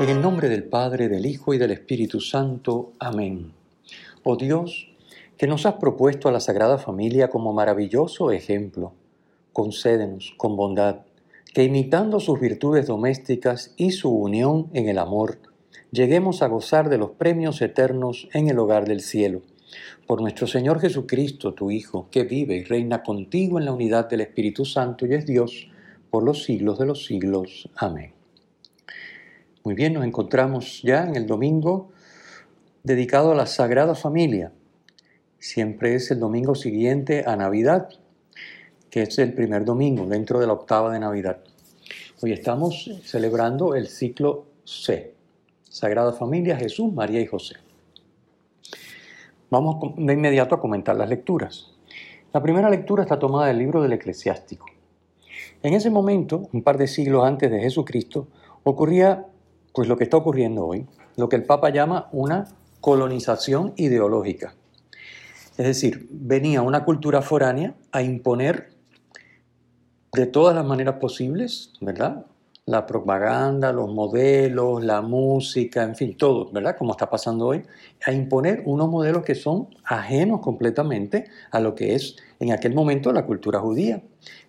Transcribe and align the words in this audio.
En 0.00 0.08
el 0.08 0.20
nombre 0.20 0.48
del 0.48 0.64
Padre, 0.64 1.08
del 1.08 1.26
Hijo 1.26 1.54
y 1.54 1.58
del 1.58 1.70
Espíritu 1.70 2.20
Santo. 2.20 2.92
Amén. 2.98 3.52
Oh 4.24 4.36
Dios, 4.36 4.88
que 5.36 5.46
nos 5.46 5.66
has 5.66 5.74
propuesto 5.74 6.28
a 6.28 6.32
la 6.32 6.40
Sagrada 6.40 6.78
Familia 6.78 7.28
como 7.28 7.52
maravilloso 7.52 8.32
ejemplo, 8.32 8.94
concédenos 9.52 10.34
con 10.38 10.56
bondad 10.56 11.00
que 11.52 11.62
imitando 11.62 12.20
sus 12.20 12.40
virtudes 12.40 12.86
domésticas 12.86 13.74
y 13.76 13.90
su 13.90 14.10
unión 14.10 14.70
en 14.72 14.88
el 14.88 14.98
amor, 14.98 15.38
lleguemos 15.90 16.42
a 16.42 16.48
gozar 16.48 16.88
de 16.88 16.98
los 16.98 17.10
premios 17.10 17.60
eternos 17.60 18.28
en 18.32 18.48
el 18.48 18.58
hogar 18.58 18.88
del 18.88 19.00
cielo. 19.00 19.42
Por 20.06 20.22
nuestro 20.22 20.46
Señor 20.46 20.80
Jesucristo, 20.80 21.52
tu 21.52 21.70
Hijo, 21.70 22.08
que 22.10 22.24
vive 22.24 22.56
y 22.56 22.64
reina 22.64 23.02
contigo 23.02 23.58
en 23.58 23.66
la 23.66 23.72
unidad 23.72 24.08
del 24.08 24.22
Espíritu 24.22 24.64
Santo 24.64 25.06
y 25.06 25.14
es 25.14 25.26
Dios 25.26 25.68
por 26.10 26.24
los 26.24 26.44
siglos 26.44 26.78
de 26.78 26.86
los 26.86 27.04
siglos. 27.04 27.68
Amén. 27.76 28.21
Muy 29.64 29.76
bien, 29.76 29.92
nos 29.92 30.04
encontramos 30.04 30.82
ya 30.82 31.04
en 31.04 31.14
el 31.14 31.28
domingo 31.28 31.92
dedicado 32.82 33.30
a 33.30 33.36
la 33.36 33.46
Sagrada 33.46 33.94
Familia. 33.94 34.50
Siempre 35.38 35.94
es 35.94 36.10
el 36.10 36.18
domingo 36.18 36.56
siguiente 36.56 37.22
a 37.24 37.36
Navidad, 37.36 37.88
que 38.90 39.02
es 39.02 39.16
el 39.20 39.34
primer 39.34 39.64
domingo 39.64 40.04
dentro 40.06 40.40
de 40.40 40.48
la 40.48 40.54
octava 40.54 40.92
de 40.92 40.98
Navidad. 40.98 41.44
Hoy 42.20 42.32
estamos 42.32 42.90
celebrando 43.04 43.76
el 43.76 43.86
ciclo 43.86 44.46
C, 44.64 45.14
Sagrada 45.62 46.12
Familia, 46.12 46.56
Jesús, 46.56 46.92
María 46.92 47.20
y 47.20 47.26
José. 47.26 47.54
Vamos 49.48 49.94
de 49.96 50.12
inmediato 50.12 50.56
a 50.56 50.60
comentar 50.60 50.96
las 50.96 51.08
lecturas. 51.08 51.72
La 52.32 52.42
primera 52.42 52.68
lectura 52.68 53.04
está 53.04 53.16
tomada 53.16 53.46
del 53.46 53.58
libro 53.58 53.80
del 53.80 53.92
eclesiástico. 53.92 54.66
En 55.62 55.74
ese 55.74 55.90
momento, 55.90 56.48
un 56.52 56.64
par 56.64 56.78
de 56.78 56.88
siglos 56.88 57.24
antes 57.24 57.48
de 57.48 57.60
Jesucristo, 57.60 58.26
ocurría 58.64 59.28
pues 59.72 59.88
lo 59.88 59.96
que 59.96 60.04
está 60.04 60.16
ocurriendo 60.16 60.66
hoy, 60.66 60.86
lo 61.16 61.28
que 61.28 61.36
el 61.36 61.44
Papa 61.44 61.70
llama 61.70 62.08
una 62.12 62.48
colonización 62.80 63.72
ideológica. 63.76 64.54
Es 65.56 65.66
decir, 65.66 66.08
venía 66.10 66.62
una 66.62 66.84
cultura 66.84 67.22
foránea 67.22 67.74
a 67.92 68.02
imponer 68.02 68.70
de 70.12 70.26
todas 70.26 70.54
las 70.54 70.64
maneras 70.64 70.96
posibles, 70.96 71.72
¿verdad? 71.80 72.26
La 72.66 72.86
propaganda, 72.86 73.72
los 73.72 73.92
modelos, 73.92 74.84
la 74.84 75.00
música, 75.00 75.82
en 75.82 75.96
fin, 75.96 76.16
todo, 76.16 76.50
¿verdad? 76.52 76.76
Como 76.76 76.92
está 76.92 77.08
pasando 77.10 77.46
hoy, 77.46 77.62
a 78.04 78.12
imponer 78.12 78.62
unos 78.66 78.88
modelos 78.88 79.24
que 79.24 79.34
son 79.34 79.68
ajenos 79.84 80.40
completamente 80.40 81.26
a 81.50 81.60
lo 81.60 81.74
que 81.74 81.94
es 81.94 82.16
en 82.40 82.52
aquel 82.52 82.74
momento 82.74 83.12
la 83.12 83.26
cultura 83.26 83.60
judía. 83.60 84.02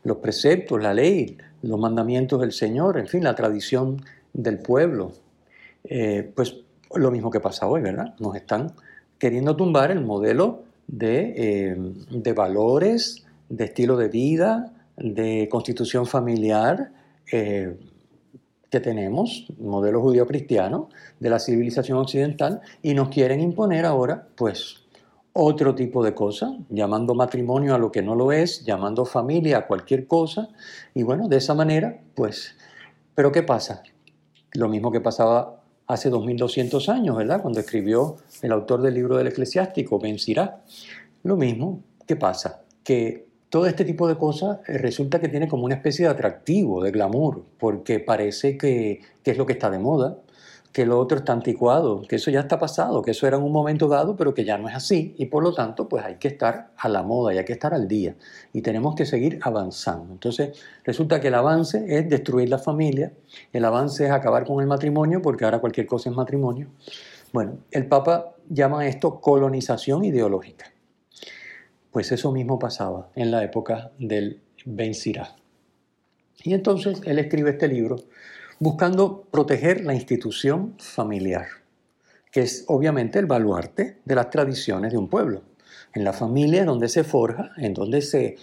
Los 0.03 0.17
preceptos, 0.17 0.81
la 0.81 0.93
ley, 0.93 1.37
los 1.61 1.79
mandamientos 1.79 2.41
del 2.41 2.51
Señor, 2.51 2.97
en 2.97 3.07
fin, 3.07 3.23
la 3.23 3.35
tradición 3.35 4.01
del 4.33 4.59
pueblo. 4.59 5.13
Eh, 5.83 6.31
pues 6.35 6.57
lo 6.95 7.11
mismo 7.11 7.31
que 7.31 7.39
pasa 7.39 7.67
hoy, 7.67 7.81
¿verdad? 7.81 8.15
Nos 8.19 8.35
están 8.35 8.73
queriendo 9.17 9.55
tumbar 9.55 9.91
el 9.91 10.01
modelo 10.01 10.63
de, 10.87 11.33
eh, 11.37 11.75
de 12.09 12.33
valores, 12.33 13.25
de 13.49 13.65
estilo 13.65 13.97
de 13.97 14.09
vida, 14.09 14.73
de 14.97 15.47
constitución 15.49 16.05
familiar 16.05 16.91
eh, 17.31 17.77
que 18.69 18.79
tenemos, 18.79 19.45
modelo 19.59 20.01
judío-cristiano, 20.01 20.89
de 21.19 21.29
la 21.29 21.39
civilización 21.39 21.99
occidental, 21.99 22.61
y 22.81 22.93
nos 22.95 23.09
quieren 23.09 23.39
imponer 23.39 23.85
ahora, 23.85 24.27
pues, 24.35 24.83
otro 25.31 25.75
tipo 25.75 26.03
de 26.03 26.13
cosa, 26.13 26.57
llamando 26.69 27.13
matrimonio 27.15 27.75
a 27.75 27.77
lo 27.77 27.91
que 27.91 28.01
no 28.01 28.15
lo 28.15 28.31
es, 28.31 28.65
llamando 28.65 29.05
familia 29.05 29.59
a 29.59 29.67
cualquier 29.67 30.07
cosa, 30.07 30.49
y 30.93 31.03
bueno, 31.03 31.27
de 31.27 31.37
esa 31.37 31.53
manera, 31.53 31.99
pues, 32.15 32.55
pero 33.15 33.31
¿qué 33.31 33.43
pasa? 33.43 33.83
Lo 34.53 34.69
mismo 34.69 34.91
que 34.91 35.01
pasaba 35.01 35.63
hace 35.87 36.09
2200 36.09 36.89
años, 36.89 37.17
¿verdad? 37.17 37.41
Cuando 37.41 37.59
escribió 37.59 38.17
el 38.41 38.51
autor 38.51 38.81
del 38.81 38.93
libro 38.93 39.17
del 39.17 39.27
eclesiástico, 39.27 39.99
Ben 39.99 40.17
Lo 41.23 41.35
mismo, 41.35 41.81
¿qué 42.07 42.15
pasa? 42.15 42.61
Que 42.83 43.27
todo 43.49 43.67
este 43.67 43.85
tipo 43.85 44.07
de 44.07 44.17
cosas 44.17 44.59
eh, 44.67 44.77
resulta 44.77 45.19
que 45.19 45.29
tiene 45.29 45.47
como 45.47 45.65
una 45.65 45.75
especie 45.75 46.05
de 46.05 46.11
atractivo, 46.11 46.83
de 46.83 46.91
glamour, 46.91 47.43
porque 47.59 47.99
parece 47.99 48.57
que, 48.57 49.01
que 49.23 49.31
es 49.31 49.37
lo 49.37 49.45
que 49.45 49.53
está 49.53 49.69
de 49.69 49.79
moda, 49.79 50.17
que 50.73 50.87
lo 50.87 50.99
otro 50.99 51.19
está 51.19 51.33
anticuado, 51.33 52.01
que 52.01 52.15
eso 52.15 52.31
ya 52.31 52.39
está 52.39 52.57
pasado, 52.57 53.03
que 53.03 53.11
eso 53.11 53.27
era 53.27 53.37
en 53.37 53.43
un 53.43 53.51
momento 53.51 53.87
dado, 53.87 54.15
pero 54.15 54.33
que 54.33 54.43
ya 54.43 54.57
no 54.57 54.67
es 54.67 54.75
así, 54.75 55.13
y 55.19 55.27
por 55.27 55.43
lo 55.43 55.53
tanto, 55.53 55.87
pues 55.87 56.03
hay 56.03 56.15
que 56.15 56.27
estar 56.27 56.71
a 56.75 56.89
la 56.89 57.03
moda 57.03 57.31
y 57.31 57.37
hay 57.37 57.45
que 57.45 57.53
estar 57.53 57.75
al 57.75 57.87
día, 57.87 58.15
y 58.53 58.63
tenemos 58.63 58.95
que 58.95 59.05
seguir 59.05 59.37
avanzando. 59.43 60.13
Entonces, 60.13 60.59
resulta 60.83 61.21
que 61.21 61.27
el 61.27 61.35
avance 61.35 61.85
es 61.87 62.09
destruir 62.09 62.49
la 62.49 62.57
familia, 62.57 63.13
el 63.53 63.63
avance 63.65 64.05
es 64.05 64.11
acabar 64.11 64.45
con 64.45 64.61
el 64.61 64.67
matrimonio, 64.67 65.21
porque 65.21 65.45
ahora 65.45 65.59
cualquier 65.59 65.85
cosa 65.85 66.09
es 66.09 66.15
matrimonio. 66.15 66.69
Bueno, 67.31 67.59
el 67.69 67.85
Papa 67.85 68.33
llama 68.49 68.87
esto 68.87 69.21
colonización 69.21 70.03
ideológica. 70.03 70.73
Pues 71.91 72.11
eso 72.11 72.31
mismo 72.31 72.57
pasaba 72.57 73.09
en 73.13 73.29
la 73.29 73.43
época 73.43 73.91
del 73.99 74.41
Ben. 74.65 74.93
Y 76.43 76.53
entonces 76.53 76.99
él 77.05 77.19
escribe 77.19 77.51
este 77.51 77.67
libro 77.67 77.97
buscando 78.63 79.27
proteger 79.29 79.83
la 79.83 79.93
institución 79.93 80.75
familiar, 80.79 81.47
que 82.31 82.41
es 82.41 82.63
obviamente 82.67 83.19
el 83.19 83.25
baluarte 83.25 83.97
de 84.05 84.15
las 84.15 84.29
tradiciones 84.29 84.93
de 84.93 84.97
un 84.97 85.09
pueblo. 85.09 85.41
En 85.93 86.05
la 86.05 86.13
familia 86.13 86.61
es 86.61 86.65
donde 86.65 86.87
se 86.87 87.03
forja, 87.03 87.51
en 87.57 87.73
donde 87.73 88.01
se, 88.01 88.37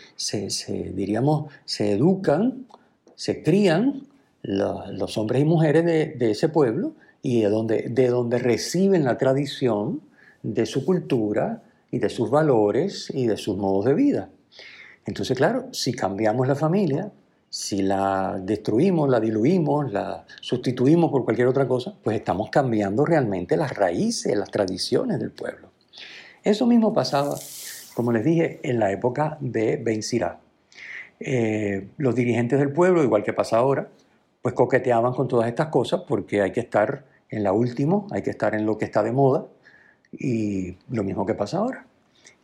diríamos, 0.94 1.50
se 1.64 1.92
educan, 1.92 2.66
se 3.14 3.42
crían 3.42 4.08
los 4.42 5.16
hombres 5.16 5.40
y 5.40 5.44
mujeres 5.46 5.84
de, 5.86 6.30
ese 6.30 6.50
pueblo 6.50 6.92
y 7.22 7.40
de 7.40 7.48
donde, 7.48 7.88
de 7.88 8.08
donde 8.08 8.38
reciben 8.38 9.04
la 9.04 9.16
tradición 9.16 10.02
de 10.42 10.66
su 10.66 10.84
cultura 10.84 11.62
y 11.90 11.98
de 11.98 12.10
sus 12.10 12.30
valores 12.30 13.10
y 13.14 13.26
de 13.26 13.38
sus 13.38 13.56
modos 13.56 13.86
de 13.86 13.94
vida. 13.94 14.28
Entonces, 15.06 15.36
claro, 15.36 15.68
si 15.72 15.92
cambiamos 15.92 16.46
la 16.46 16.54
familia, 16.54 17.10
si 17.50 17.82
la 17.82 18.40
destruimos, 18.40 19.08
la 19.08 19.18
diluimos, 19.18 19.92
la 19.92 20.24
sustituimos 20.40 21.10
por 21.10 21.24
cualquier 21.24 21.48
otra 21.48 21.66
cosa, 21.66 21.92
pues 22.02 22.16
estamos 22.16 22.48
cambiando 22.48 23.04
realmente 23.04 23.56
las 23.56 23.76
raíces, 23.76 24.36
las 24.36 24.52
tradiciones 24.52 25.18
del 25.18 25.32
pueblo. 25.32 25.68
Eso 26.44 26.64
mismo 26.64 26.92
pasaba, 26.92 27.34
como 27.94 28.12
les 28.12 28.24
dije, 28.24 28.60
en 28.62 28.78
la 28.78 28.92
época 28.92 29.36
de 29.40 29.76
Ben 29.76 30.04
Sirá. 30.04 30.38
Eh, 31.18 31.88
los 31.98 32.14
dirigentes 32.14 32.60
del 32.60 32.72
pueblo, 32.72 33.02
igual 33.02 33.24
que 33.24 33.32
pasa 33.32 33.58
ahora, 33.58 33.88
pues 34.42 34.54
coqueteaban 34.54 35.12
con 35.12 35.26
todas 35.26 35.48
estas 35.48 35.66
cosas 35.66 36.02
porque 36.06 36.42
hay 36.42 36.52
que 36.52 36.60
estar 36.60 37.04
en 37.28 37.42
la 37.42 37.52
última, 37.52 38.06
hay 38.12 38.22
que 38.22 38.30
estar 38.30 38.54
en 38.54 38.64
lo 38.64 38.78
que 38.78 38.84
está 38.84 39.02
de 39.02 39.10
moda 39.10 39.46
y 40.12 40.76
lo 40.88 41.02
mismo 41.02 41.26
que 41.26 41.34
pasa 41.34 41.58
ahora. 41.58 41.84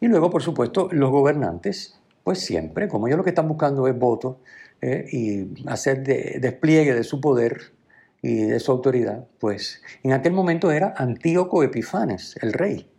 Y 0.00 0.08
luego, 0.08 0.30
por 0.30 0.42
supuesto, 0.42 0.88
los 0.90 1.10
gobernantes, 1.10 1.95
pues 2.26 2.40
siempre, 2.40 2.88
como 2.88 3.06
ellos 3.06 3.18
lo 3.18 3.22
que 3.22 3.30
están 3.30 3.46
buscando 3.46 3.86
es 3.86 3.96
votos, 3.96 4.38
eh, 4.82 5.06
y 5.12 5.68
hacer 5.68 6.02
despliegue 6.02 6.92
de 6.92 7.04
su 7.04 7.20
poder 7.20 7.70
y 8.20 8.46
de 8.46 8.58
su 8.58 8.72
autoridad, 8.72 9.28
pues 9.38 9.80
en 10.02 10.12
aquel 10.12 10.32
momento 10.32 10.72
era 10.72 10.92
Antíoco 10.96 11.62
Epifanes, 11.62 12.36
el 12.42 12.52
rey, 12.52 12.90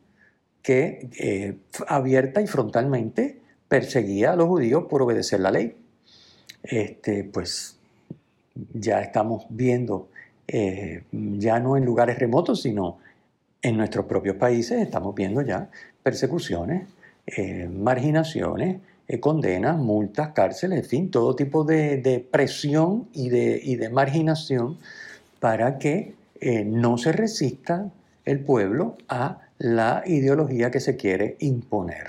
que 0.61 1.09
eh, 1.19 1.57
abierta 1.89 2.41
y 2.41 2.47
frontalmente 2.47 3.41
perseguía 3.67 4.31
a 4.31 4.37
los 4.37 4.47
judíos 4.47 4.85
por 4.89 5.01
obedecer 5.01 5.41
la 5.41 5.51
ley. 5.51 5.75
Este, 6.63 7.25
pues 7.25 7.77
ya 8.73 9.01
estamos 9.01 9.45
viendo, 9.49 10.07
eh, 10.47 11.03
ya 11.11 11.59
no 11.59 11.75
en 11.75 11.83
lugares 11.83 12.17
remotos, 12.17 12.61
sino 12.61 12.99
en 13.61 13.75
nuestros 13.75 14.05
propios 14.05 14.37
países, 14.37 14.81
estamos 14.81 15.13
viendo 15.13 15.41
ya 15.41 15.69
persecuciones, 16.01 16.87
marginaciones, 17.69 18.77
eh, 19.07 19.19
condenas, 19.19 19.77
multas, 19.77 20.33
cárceles, 20.33 20.79
en 20.79 20.85
fin, 20.85 21.11
todo 21.11 21.35
tipo 21.35 21.63
de, 21.63 22.27
presión 22.29 23.07
y 23.13 23.29
de, 23.29 23.89
marginación 23.91 24.77
para 25.39 25.77
que 25.77 26.15
eh, 26.41 26.65
no 26.65 26.97
se 26.97 27.11
resista 27.13 27.89
el 28.25 28.41
pueblo 28.41 28.97
a 29.07 29.39
la 29.59 30.03
ideología 30.05 30.71
que 30.71 30.79
se 30.79 30.97
quiere 30.97 31.37
imponer. 31.39 32.07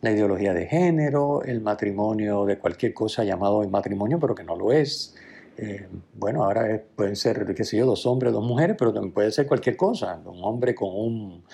La 0.00 0.12
ideología 0.12 0.54
de 0.54 0.66
género, 0.66 1.42
el 1.42 1.60
matrimonio 1.60 2.46
de 2.46 2.58
cualquier 2.58 2.94
cosa 2.94 3.22
llamado 3.22 3.62
el 3.62 3.68
matrimonio, 3.68 4.18
pero 4.18 4.34
que 4.34 4.44
no 4.44 4.56
lo 4.56 4.72
es, 4.72 5.14
eh, 5.58 5.86
bueno, 6.14 6.44
ahora 6.44 6.82
pueden 6.96 7.16
ser, 7.16 7.44
qué 7.54 7.64
sé 7.64 7.76
yo, 7.76 7.84
dos 7.84 8.06
hombres, 8.06 8.32
dos 8.32 8.42
mujeres, 8.42 8.76
pero 8.78 8.94
también 8.94 9.12
puede 9.12 9.30
ser 9.30 9.46
cualquier 9.46 9.76
cosa, 9.76 10.18
un 10.24 10.42
hombre 10.42 10.74
con 10.74 10.88
un 10.88 11.44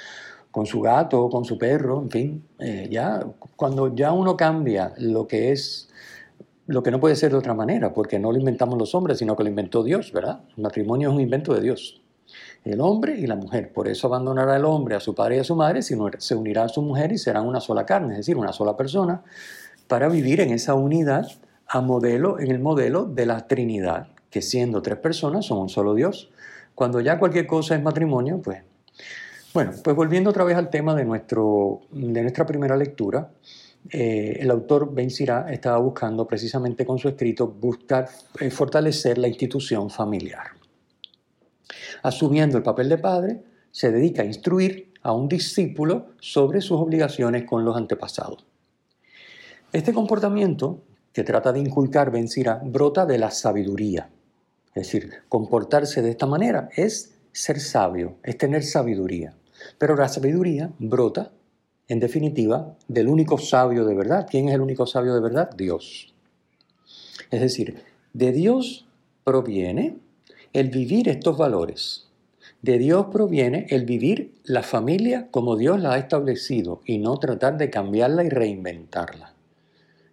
con 0.57 0.65
su 0.65 0.81
gato, 0.81 1.29
con 1.29 1.45
su 1.45 1.59
perro, 1.59 2.01
en 2.01 2.11
fin, 2.11 2.45
eh, 2.59 2.89
ya 2.91 3.23
cuando 3.57 3.95
ya 3.95 4.13
uno 4.13 4.39
cambia 4.39 4.95
lo 4.97 5.29
que 5.29 5.53
es 5.53 5.91
lo 6.67 6.83
que 6.83 6.91
no 6.91 6.99
puede 6.99 7.15
ser 7.15 7.33
de 7.33 7.37
otra 7.37 7.53
manera, 7.53 7.93
porque 7.93 8.19
no 8.19 8.33
lo 8.33 8.39
inventamos 8.39 8.79
los 8.79 8.95
hombres, 8.95 9.19
sino 9.19 9.37
que 9.37 9.43
lo 9.43 9.51
inventó 9.51 9.83
Dios, 9.85 10.13
¿verdad? 10.15 10.41
El 10.57 10.63
matrimonio 10.63 11.11
es 11.11 11.15
un 11.15 11.21
invento 11.21 11.53
de 11.53 11.61
Dios. 11.61 12.01
El 12.65 12.81
hombre 12.81 13.19
y 13.19 13.27
la 13.27 13.37
mujer. 13.37 13.71
Por 13.71 13.87
eso 13.87 14.07
abandonará 14.07 14.57
el 14.57 14.65
hombre 14.65 14.97
a 14.97 15.01
su 15.01 15.15
padre 15.15 15.37
y 15.37 15.41
a 15.41 15.45
su 15.45 15.55
madre, 15.57 15.83
sino 15.83 16.09
se 16.17 16.35
unirá 16.35 16.65
a 16.65 16.69
su 16.71 16.81
mujer 16.81 17.13
y 17.13 17.19
serán 17.19 17.47
una 17.47 17.61
sola 17.61 17.85
carne, 17.85 18.13
es 18.13 18.21
decir, 18.21 18.39
una 18.39 18.55
sola 18.55 18.79
persona, 18.79 19.25
para 19.89 20.09
vivir 20.09 20.41
en 20.41 20.55
esa 20.55 20.73
unidad 20.73 21.29
a 21.69 21.83
modelo, 21.83 22.41
en 22.41 22.51
el 22.51 22.61
modelo 22.61 23.05
de 23.05 23.27
la 23.27 23.47
Trinidad, 23.47 24.09
que 24.31 24.41
siendo 24.41 24.81
tres 24.81 24.97
personas 25.01 25.45
son 25.45 25.59
un 25.59 25.69
solo 25.69 25.93
Dios. 25.93 26.31
Cuando 26.75 27.03
ya 27.03 27.19
cualquier 27.19 27.47
cosa 27.47 27.75
es 27.77 27.83
matrimonio, 27.83 28.41
pues... 28.43 28.63
Bueno, 29.57 29.73
pues 29.83 29.97
volviendo 29.97 30.29
otra 30.29 30.45
vez 30.45 30.55
al 30.55 30.69
tema 30.69 30.95
de, 30.95 31.07
nuestro, 31.07 31.81
de 31.91 32.21
nuestra 32.21 32.45
primera 32.45 32.77
lectura, 32.77 33.31
eh, 33.89 34.37
el 34.39 34.51
autor 34.51 34.93
Ben 34.93 35.09
Sirá 35.09 35.51
estaba 35.51 35.79
buscando 35.79 36.27
precisamente 36.27 36.85
con 36.85 36.99
su 36.99 37.09
escrito 37.09 37.47
buscar 37.47 38.07
eh, 38.39 38.51
fortalecer 38.51 39.17
la 39.17 39.29
institución 39.29 39.89
familiar. 39.89 40.49
Asumiendo 42.03 42.59
el 42.59 42.63
papel 42.63 42.91
de 42.91 42.99
padre, 42.99 43.43
se 43.71 43.91
dedica 43.91 44.21
a 44.21 44.27
instruir 44.27 44.93
a 45.01 45.13
un 45.13 45.27
discípulo 45.27 46.09
sobre 46.21 46.61
sus 46.61 46.79
obligaciones 46.79 47.45
con 47.45 47.65
los 47.65 47.79
antepasados. 47.79 48.45
Este 49.73 49.95
comportamiento 49.95 50.83
que 51.15 51.25
trata 51.25 51.51
de 51.55 51.61
inculcar 51.61 52.11
Ben 52.11 52.29
brota 52.65 53.07
de 53.07 53.17
la 53.17 53.31
sabiduría. 53.31 54.11
Es 54.75 54.83
decir, 54.93 55.13
comportarse 55.31 56.03
de 56.03 56.11
esta 56.11 56.27
manera 56.27 56.69
es 56.77 57.15
ser 57.33 57.59
sabio, 57.59 58.17
es 58.23 58.37
tener 58.37 58.63
sabiduría. 58.63 59.33
Pero 59.79 59.97
la 59.97 60.09
sabiduría 60.09 60.71
brota 60.79 61.33
en 61.89 62.01
definitiva, 62.01 62.77
del 62.89 63.09
único 63.09 63.39
sabio 63.39 63.85
de 63.85 63.95
verdad. 63.95 64.27
¿Quién 64.29 64.49
es 64.49 64.55
el 64.55 64.61
único 64.61 64.87
sabio 64.87 65.15
de 65.15 65.21
verdad? 65.21 65.51
Dios. 65.57 66.13
Es 67.31 67.41
decir, 67.41 67.83
de 68.13 68.33
Dios 68.33 68.87
proviene 69.25 69.99
el 70.53 70.71
vivir 70.71 71.09
estos 71.09 71.37
valores. 71.39 72.09
De 72.63 72.79
Dios 72.79 73.07
proviene 73.13 73.67
el 73.71 73.85
vivir 73.85 74.35
la 74.45 74.63
familia 74.63 75.29
como 75.31 75.57
Dios 75.57 75.81
la 75.81 75.93
ha 75.93 75.99
establecido 75.99 76.81
y 76.85 76.99
no 76.99 77.19
tratar 77.19 77.57
de 77.57 77.71
cambiarla 77.71 78.25
y 78.25 78.31
reinventarla. 78.31 79.35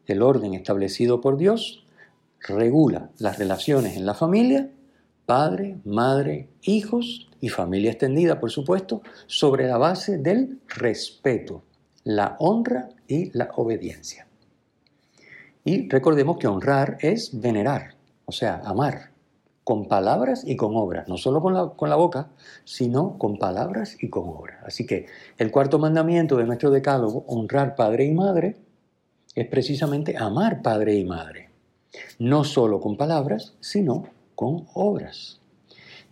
El 0.05 0.21
orden 0.21 0.53
establecido 0.53 1.21
por 1.21 1.37
Dios 1.37 1.85
regula 2.39 3.09
las 3.17 3.39
relaciones 3.39 3.95
en 3.95 4.05
la 4.05 4.13
familia, 4.13 4.69
padre, 5.25 5.77
madre, 5.85 6.49
hijos 6.61 7.29
y 7.43 7.49
familia 7.49 7.91
extendida, 7.91 8.39
por 8.39 8.51
supuesto, 8.51 9.01
sobre 9.27 9.67
la 9.67 9.77
base 9.77 10.17
del 10.17 10.61
respeto, 10.65 11.61
la 12.05 12.37
honra 12.39 12.87
y 13.05 13.37
la 13.37 13.49
obediencia. 13.57 14.27
Y 15.65 15.89
recordemos 15.89 16.37
que 16.37 16.47
honrar 16.47 16.95
es 17.01 17.37
venerar, 17.37 17.95
o 18.23 18.31
sea, 18.31 18.61
amar, 18.63 19.11
con 19.65 19.89
palabras 19.89 20.45
y 20.47 20.55
con 20.55 20.77
obras, 20.77 21.09
no 21.09 21.17
solo 21.17 21.41
con 21.41 21.53
la, 21.53 21.67
con 21.71 21.89
la 21.89 21.97
boca, 21.97 22.29
sino 22.63 23.17
con 23.17 23.37
palabras 23.37 23.97
y 23.99 24.09
con 24.09 24.29
obras. 24.29 24.63
Así 24.63 24.85
que 24.85 25.07
el 25.37 25.51
cuarto 25.51 25.79
mandamiento 25.79 26.37
de 26.37 26.45
nuestro 26.45 26.71
decálogo, 26.71 27.25
honrar 27.27 27.75
padre 27.75 28.05
y 28.05 28.13
madre, 28.13 28.55
es 29.35 29.47
precisamente 29.49 30.15
amar 30.15 30.61
padre 30.61 30.95
y 30.95 31.03
madre, 31.03 31.49
no 32.19 32.45
solo 32.45 32.79
con 32.79 32.95
palabras, 32.95 33.53
sino 33.59 34.05
con 34.33 34.65
obras. 34.75 35.42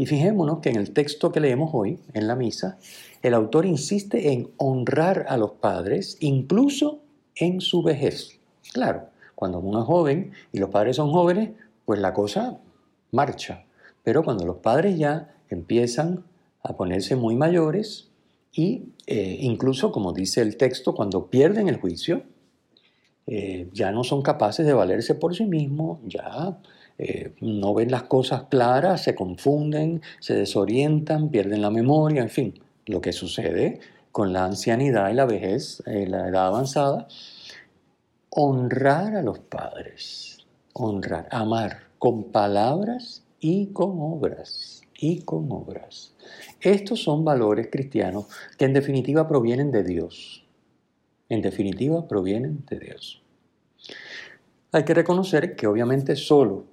Y 0.02 0.08
fijémonos 0.08 0.62
que 0.62 0.72
en 0.72 0.78
el 0.78 0.94
texto 0.94 1.32
que 1.32 1.40
leemos 1.40 1.70
hoy, 1.76 2.00
en 2.16 2.26
la 2.26 2.36
misa, 2.36 2.80
el 3.22 3.36
autor 3.36 3.68
insiste 3.68 4.34
en 4.34 4.50
honrar 4.58 5.28
a 5.30 5.38
los 5.38 5.52
padres, 5.52 6.18
incluso 6.22 7.02
en 7.36 7.62
su 7.62 7.84
vejez. 7.84 8.40
Claro, 8.74 9.10
cuando 9.36 9.60
uno 9.60 9.82
es 9.82 9.86
joven 9.86 10.32
y 10.52 10.58
los 10.58 10.72
padres 10.72 10.96
son 10.96 11.12
jóvenes, 11.12 11.52
pues 11.86 12.00
la 12.00 12.16
cosa 12.16 12.58
marcha. 13.12 13.66
Pero 14.04 14.24
cuando 14.24 14.44
los 14.44 14.58
padres 14.58 14.98
ya 14.98 15.36
empiezan 15.50 16.24
a 16.64 16.76
ponerse 16.76 17.16
muy 17.16 17.36
mayores 17.36 18.10
y 18.52 18.86
eh, 19.06 19.38
incluso, 19.42 19.92
como 19.92 20.14
dice 20.14 20.42
el 20.42 20.58
texto, 20.58 20.96
cuando 20.96 21.28
pierden 21.28 21.68
el 21.68 21.80
juicio, 21.80 22.24
eh, 23.28 23.70
ya 23.72 23.92
no 23.92 24.04
son 24.04 24.24
capaces 24.24 24.66
de 24.66 24.74
valerse 24.74 25.14
por 25.14 25.36
sí 25.36 25.46
mismos, 25.46 26.00
ya 26.06 26.58
eh, 27.04 27.34
no 27.42 27.74
ven 27.74 27.90
las 27.90 28.04
cosas 28.04 28.44
claras, 28.44 29.04
se 29.04 29.16
confunden, 29.16 30.04
se 30.20 30.36
desorientan, 30.36 31.30
pierden 31.30 31.64
la 31.64 31.72
memoria, 31.72 32.22
en 32.22 32.30
fin, 32.30 32.60
lo 32.86 33.02
que 33.02 33.12
sucede 33.12 33.80
con 34.12 34.34
la 34.34 34.46
ancianidad 34.46 35.10
y 35.10 35.16
la 35.16 35.26
vejez, 35.26 35.82
eh, 35.88 36.06
la 36.08 36.28
edad 36.28 36.46
avanzada. 36.46 37.08
Honrar 38.30 39.16
a 39.16 39.24
los 39.24 39.40
padres, 39.40 40.46
honrar, 40.74 41.28
amar 41.32 41.88
con 41.98 42.26
palabras 42.26 43.24
y 43.40 43.74
con 43.74 44.00
obras, 44.00 44.84
y 44.96 45.24
con 45.24 45.52
obras. 45.52 46.14
Estos 46.60 47.02
son 47.02 47.26
valores 47.26 47.70
cristianos 47.72 48.28
que 48.60 48.66
en 48.66 48.74
definitiva 48.74 49.28
provienen 49.28 49.72
de 49.72 49.84
Dios. 49.84 50.46
En 51.30 51.42
definitiva 51.42 52.08
provienen 52.08 52.64
de 52.70 52.80
Dios. 52.80 53.24
Hay 54.72 54.86
que 54.86 54.94
reconocer 54.94 55.56
que 55.56 55.66
obviamente 55.66 56.16
solo 56.16 56.71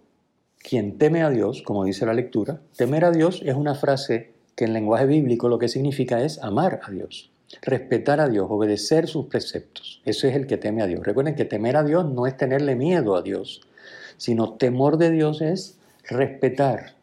quien 0.69 0.99
teme 0.99 1.23
a 1.23 1.31
Dios, 1.31 1.63
como 1.63 1.85
dice 1.85 2.05
la 2.05 2.13
lectura, 2.13 2.61
temer 2.77 3.07
a 3.07 3.11
Dios 3.11 3.41
es 3.43 3.55
una 3.55 3.75
frase 3.75 4.33
que 4.55 4.67
en 4.67 4.75
lenguaje 4.75 5.07
bíblico 5.07 5.49
lo 5.49 5.59
que 5.59 5.69
significa 5.69 6.23
es 6.23 6.43
amar 6.43 6.81
a 6.85 6.91
Dios, 6.91 7.31
respetar 7.63 8.21
a 8.21 8.29
Dios, 8.29 8.49
obedecer 8.51 9.07
sus 9.07 9.29
preceptos. 9.29 10.03
Eso 10.05 10.29
es 10.29 10.37
el 10.37 10.47
que 10.47 10.59
teme 10.59 10.83
a 10.83 10.87
Dios. 10.87 11.07
Recuerden 11.07 11.37
que 11.37 11.47
temer 11.47 11.79
a 11.79 11.85
Dios 11.85 12.05
no 12.05 12.27
es 12.27 12.37
tenerle 12.37 12.77
miedo 12.77 13.17
a 13.17 13.23
Dios, 13.23 13.63
sino 14.19 14.59
temor 14.59 14.99
de 14.99 15.11
Dios 15.11 15.41
es 15.41 15.79
respetar 16.07 16.97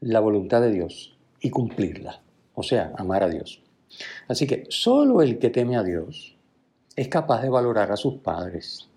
la 0.00 0.18
voluntad 0.18 0.60
de 0.60 0.72
Dios 0.72 1.16
y 1.40 1.50
cumplirla, 1.50 2.20
o 2.54 2.64
sea, 2.64 2.92
amar 2.96 3.22
a 3.22 3.28
Dios. 3.28 3.62
Así 4.26 4.48
que 4.48 4.66
solo 4.70 5.22
el 5.22 5.38
que 5.38 5.50
teme 5.50 5.76
a 5.76 5.84
Dios 5.84 6.36
es 6.96 7.06
capaz 7.06 7.42
de 7.42 7.48
valorar 7.48 7.92
a 7.92 7.96
sus 7.96 8.14
padres, 8.16 8.88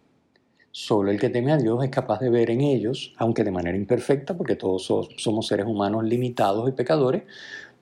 Solo 0.79 1.09
el 1.09 1.19
que 1.19 1.31
teme 1.31 1.51
a 1.51 1.57
Dios 1.57 1.83
es 1.83 1.89
capaz 1.89 2.19
de 2.19 2.29
ver 2.29 2.51
en 2.51 2.61
ellos, 2.61 3.11
aunque 3.17 3.43
de 3.43 3.49
manera 3.49 3.75
imperfecta, 3.75 4.37
porque 4.37 4.55
todos 4.55 4.83
somos 4.83 5.47
seres 5.47 5.65
humanos 5.65 6.03
limitados 6.03 6.69
y 6.69 6.71
pecadores, 6.71 7.23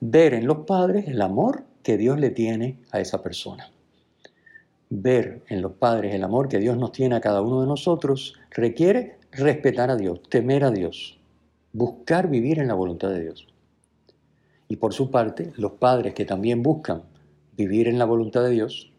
ver 0.00 0.32
en 0.32 0.46
los 0.46 0.64
padres 0.64 1.06
el 1.06 1.20
amor 1.20 1.64
que 1.82 1.98
Dios 1.98 2.18
le 2.18 2.30
tiene 2.30 2.78
a 2.92 3.00
esa 3.00 3.22
persona. 3.22 3.70
Ver 4.88 5.42
en 5.48 5.60
los 5.60 5.72
padres 5.72 6.14
el 6.14 6.24
amor 6.24 6.48
que 6.48 6.58
Dios 6.58 6.78
nos 6.78 6.90
tiene 6.90 7.16
a 7.16 7.20
cada 7.20 7.42
uno 7.42 7.60
de 7.60 7.66
nosotros 7.66 8.32
requiere 8.50 9.18
respetar 9.30 9.90
a 9.90 9.96
Dios, 9.96 10.22
temer 10.30 10.64
a 10.64 10.70
Dios, 10.70 11.18
buscar 11.74 12.30
vivir 12.30 12.60
en 12.60 12.68
la 12.68 12.74
voluntad 12.74 13.10
de 13.10 13.20
Dios. 13.20 13.46
Y 14.68 14.76
por 14.76 14.94
su 14.94 15.10
parte, 15.10 15.52
los 15.56 15.72
padres 15.72 16.14
que 16.14 16.24
también 16.24 16.62
buscan 16.62 17.02
vivir 17.58 17.88
en 17.88 17.98
la 17.98 18.06
voluntad 18.06 18.42
de 18.42 18.52
Dios, 18.52 18.90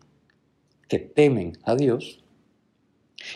que 0.87 0.99
temen 0.99 1.53
a 1.63 1.73
Dios, 1.73 2.23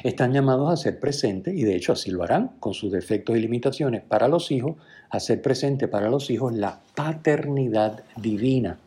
están 0.04 0.34
llamados 0.34 0.72
a 0.72 0.78
ser 0.78 1.00
presentes, 1.00 1.54
y 1.56 1.64
de 1.64 1.76
hecho 1.76 1.94
así 1.94 2.12
lo 2.12 2.24
harán, 2.24 2.50
con 2.60 2.74
sus 2.74 2.92
defectos 2.92 3.38
y 3.38 3.40
limitaciones 3.40 4.04
para 4.04 4.28
los 4.28 4.52
hijos, 4.52 4.76
a 5.10 5.20
ser 5.20 5.42
presente 5.42 5.88
para 5.88 6.10
los 6.10 6.30
hijos 6.30 6.54
la 6.54 6.82
paternidad 6.96 8.04
divina. 8.16 8.80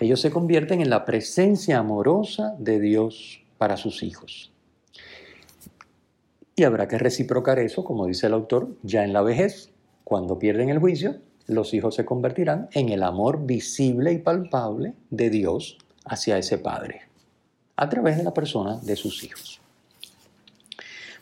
Ellos 0.00 0.20
se 0.20 0.30
convierten 0.30 0.80
en 0.80 0.90
la 0.90 1.04
presencia 1.04 1.78
amorosa 1.78 2.54
de 2.58 2.80
Dios 2.80 3.40
para 3.58 3.76
sus 3.76 4.02
hijos. 4.02 4.50
Y 6.56 6.64
habrá 6.64 6.86
que 6.88 6.98
reciprocar 6.98 7.58
eso, 7.58 7.84
como 7.84 8.06
dice 8.06 8.26
el 8.26 8.34
autor, 8.34 8.76
ya 8.82 9.04
en 9.04 9.12
la 9.12 9.22
vejez, 9.22 9.70
cuando 10.04 10.38
pierden 10.38 10.68
el 10.68 10.78
juicio, 10.78 11.16
los 11.46 11.74
hijos 11.74 11.94
se 11.94 12.04
convertirán 12.04 12.68
en 12.72 12.88
el 12.88 13.02
amor 13.02 13.44
visible 13.44 14.12
y 14.12 14.18
palpable 14.18 14.94
de 15.10 15.30
Dios 15.30 15.78
hacia 16.04 16.38
ese 16.38 16.58
Padre, 16.58 17.02
a 17.76 17.88
través 17.88 18.16
de 18.16 18.24
la 18.24 18.34
persona 18.34 18.78
de 18.82 18.96
sus 18.96 19.24
hijos. 19.24 19.63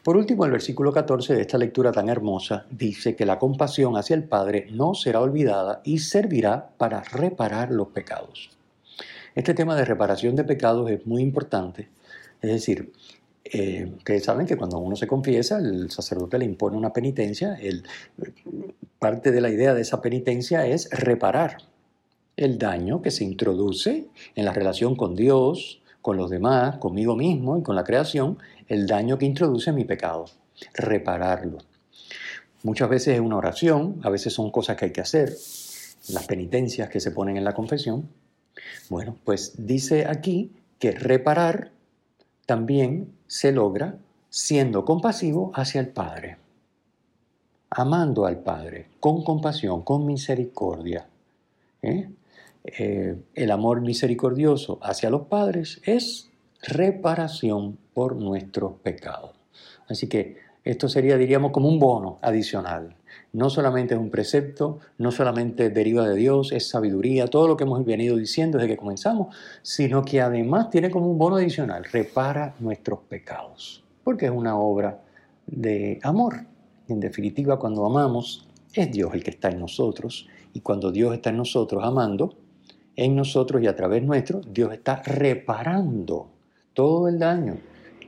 Por 0.03 0.17
último, 0.17 0.45
el 0.45 0.51
versículo 0.51 0.93
14 0.93 1.35
de 1.35 1.43
esta 1.43 1.59
lectura 1.59 1.93
tan 1.93 2.09
hermosa 2.09 2.67
dice 2.71 3.15
que 3.15 3.25
la 3.25 3.39
compasión 3.39 3.97
hacia 3.97 4.17
el 4.17 4.25
Padre 4.25 4.67
no 4.73 4.95
será 4.95 5.21
olvidada 5.21 5.81
y 5.85 5.99
servirá 5.99 6.71
para 6.77 7.03
reparar 7.03 7.71
los 7.71 7.89
pecados. 7.89 8.51
Este 9.37 9.55
tema 9.55 9.77
de 9.77 9.85
reparación 9.85 10.35
de 10.35 10.43
pecados 10.43 10.91
es 10.91 11.07
muy 11.07 11.23
importante. 11.23 11.89
Es 12.41 12.51
decir, 12.51 12.93
eh, 13.45 13.93
saben 14.21 14.47
que 14.47 14.57
cuando 14.57 14.79
uno 14.79 14.97
se 14.97 15.07
confiesa, 15.07 15.59
el 15.59 15.91
sacerdote 15.91 16.37
le 16.37 16.47
impone 16.47 16.77
una 16.77 16.93
penitencia. 16.93 17.55
El, 17.55 17.85
parte 18.99 19.31
de 19.31 19.41
la 19.41 19.51
idea 19.51 19.73
de 19.73 19.83
esa 19.83 20.01
penitencia 20.01 20.67
es 20.67 20.91
reparar 20.91 21.59
el 22.37 22.59
daño 22.59 23.03
que 23.03 23.13
se 23.13 23.25
introduce 23.25 24.09
en 24.35 24.45
la 24.45 24.53
relación 24.53 24.97
con 24.97 25.15
Dios, 25.15 25.81
con 26.01 26.17
los 26.17 26.29
demás, 26.29 26.79
conmigo 26.79 27.15
mismo 27.15 27.57
y 27.57 27.63
con 27.63 27.77
la 27.77 27.85
creación, 27.85 28.39
el 28.69 28.87
daño 28.87 29.19
que 29.19 29.27
introduce 29.27 29.73
mi 29.73 29.85
pecado, 29.85 30.27
repararlo. 30.75 31.59
Muchas 32.63 32.89
veces 32.89 33.15
es 33.15 33.21
una 33.21 33.37
oración, 33.37 34.01
a 34.03 34.11
veces 34.11 34.33
son 34.33 34.51
cosas 34.51 34.77
que 34.77 34.87
hay 34.87 34.93
que 34.93 35.01
hacer, 35.01 35.37
las 36.09 36.27
penitencias 36.27 36.89
que 36.89 37.01
se 37.01 37.11
ponen 37.11 37.37
en 37.37 37.45
la 37.45 37.55
confesión. 37.55 38.09
Bueno, 38.89 39.17
pues 39.25 39.55
dice 39.67 40.07
aquí 40.07 40.53
que 40.79 40.93
reparar 40.93 41.73
también 42.47 43.13
se 43.27 43.53
logra 43.53 43.97
siendo 44.31 44.85
compasivo 44.85 45.53
hacia 45.55 45.81
el 45.81 45.89
Padre, 45.89 46.39
amando 47.71 48.27
al 48.27 48.41
Padre, 48.41 48.89
con 49.01 49.25
compasión, 49.25 49.83
con 49.83 50.07
misericordia. 50.07 51.07
¿eh? 51.83 52.09
Eh, 52.65 53.17
el 53.35 53.51
amor 53.51 53.81
misericordioso 53.81 54.79
hacia 54.83 55.11
los 55.11 55.27
padres 55.27 55.81
es 55.85 56.31
reparación 56.63 57.79
por 57.93 58.17
nuestros 58.17 58.75
pecados. 58.83 59.33
Así 59.89 60.09
que 60.09 60.37
esto 60.65 60.89
sería, 60.89 61.19
diríamos, 61.19 61.51
como 61.51 61.69
un 61.69 61.81
bono 61.81 62.19
adicional. 62.23 62.95
No 63.33 63.51
solamente 63.51 63.95
es 63.95 64.01
un 64.01 64.11
precepto, 64.11 64.79
no 64.99 65.11
solamente 65.11 65.71
deriva 65.71 66.09
de 66.09 66.15
Dios, 66.15 66.53
es 66.53 66.69
sabiduría, 66.69 67.27
todo 67.27 67.49
lo 67.49 67.57
que 67.57 67.65
hemos 67.65 67.85
venido 67.85 68.17
diciendo 68.17 68.59
desde 68.59 68.71
que 68.71 68.77
comenzamos, 68.77 69.35
sino 69.63 70.05
que 70.05 70.21
además 70.21 70.71
tiene 70.71 70.91
como 70.91 71.11
un 71.11 71.19
bono 71.19 71.37
adicional, 71.37 71.85
repara 71.91 72.55
nuestros 72.61 73.01
pecados, 73.01 73.83
porque 74.05 74.27
es 74.27 74.33
una 74.33 74.57
obra 74.57 75.03
de 75.47 75.99
amor. 76.03 76.45
En 76.89 77.01
definitiva, 77.01 77.59
cuando 77.59 77.85
amamos, 77.85 78.47
es 78.73 78.93
Dios 78.93 79.13
el 79.15 79.25
que 79.25 79.31
está 79.31 79.49
en 79.49 79.59
nosotros, 79.59 80.29
y 80.55 80.61
cuando 80.61 80.93
Dios 80.93 81.13
está 81.13 81.31
en 81.31 81.39
nosotros 81.39 81.83
amando, 81.83 82.37
en 82.95 83.17
nosotros 83.17 83.63
y 83.63 83.67
a 83.67 83.75
través 83.75 84.03
nuestro, 84.03 84.43
Dios 84.43 84.73
está 84.73 85.03
reparando 85.03 86.32
todo 86.75 87.09
el 87.09 87.19
daño 87.19 87.59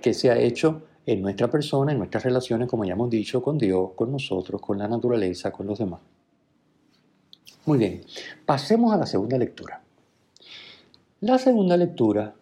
que 0.02 0.14
se 0.14 0.30
ha 0.30 0.38
hecho 0.38 0.83
en 1.06 1.23
nuestra 1.23 1.50
persona, 1.50 1.92
en 1.92 1.99
nuestras 1.99 2.25
relaciones, 2.25 2.68
como 2.68 2.85
ya 2.85 2.94
hemos 2.94 3.11
dicho, 3.11 3.42
con 3.42 3.59
Dios, 3.59 3.90
con 3.94 4.11
nosotros, 4.11 4.61
con 4.61 4.78
la 4.78 4.88
naturaleza, 4.88 5.50
con 5.50 5.66
los 5.66 5.78
demás. 5.78 6.00
Muy 7.66 7.78
bien, 7.78 8.02
pasemos 8.44 8.92
a 8.92 8.99
la 8.99 9.06
segunda 9.06 9.38
lectura. 9.38 9.83
La 11.21 11.38
segunda 11.38 11.76
lectura 11.76 12.35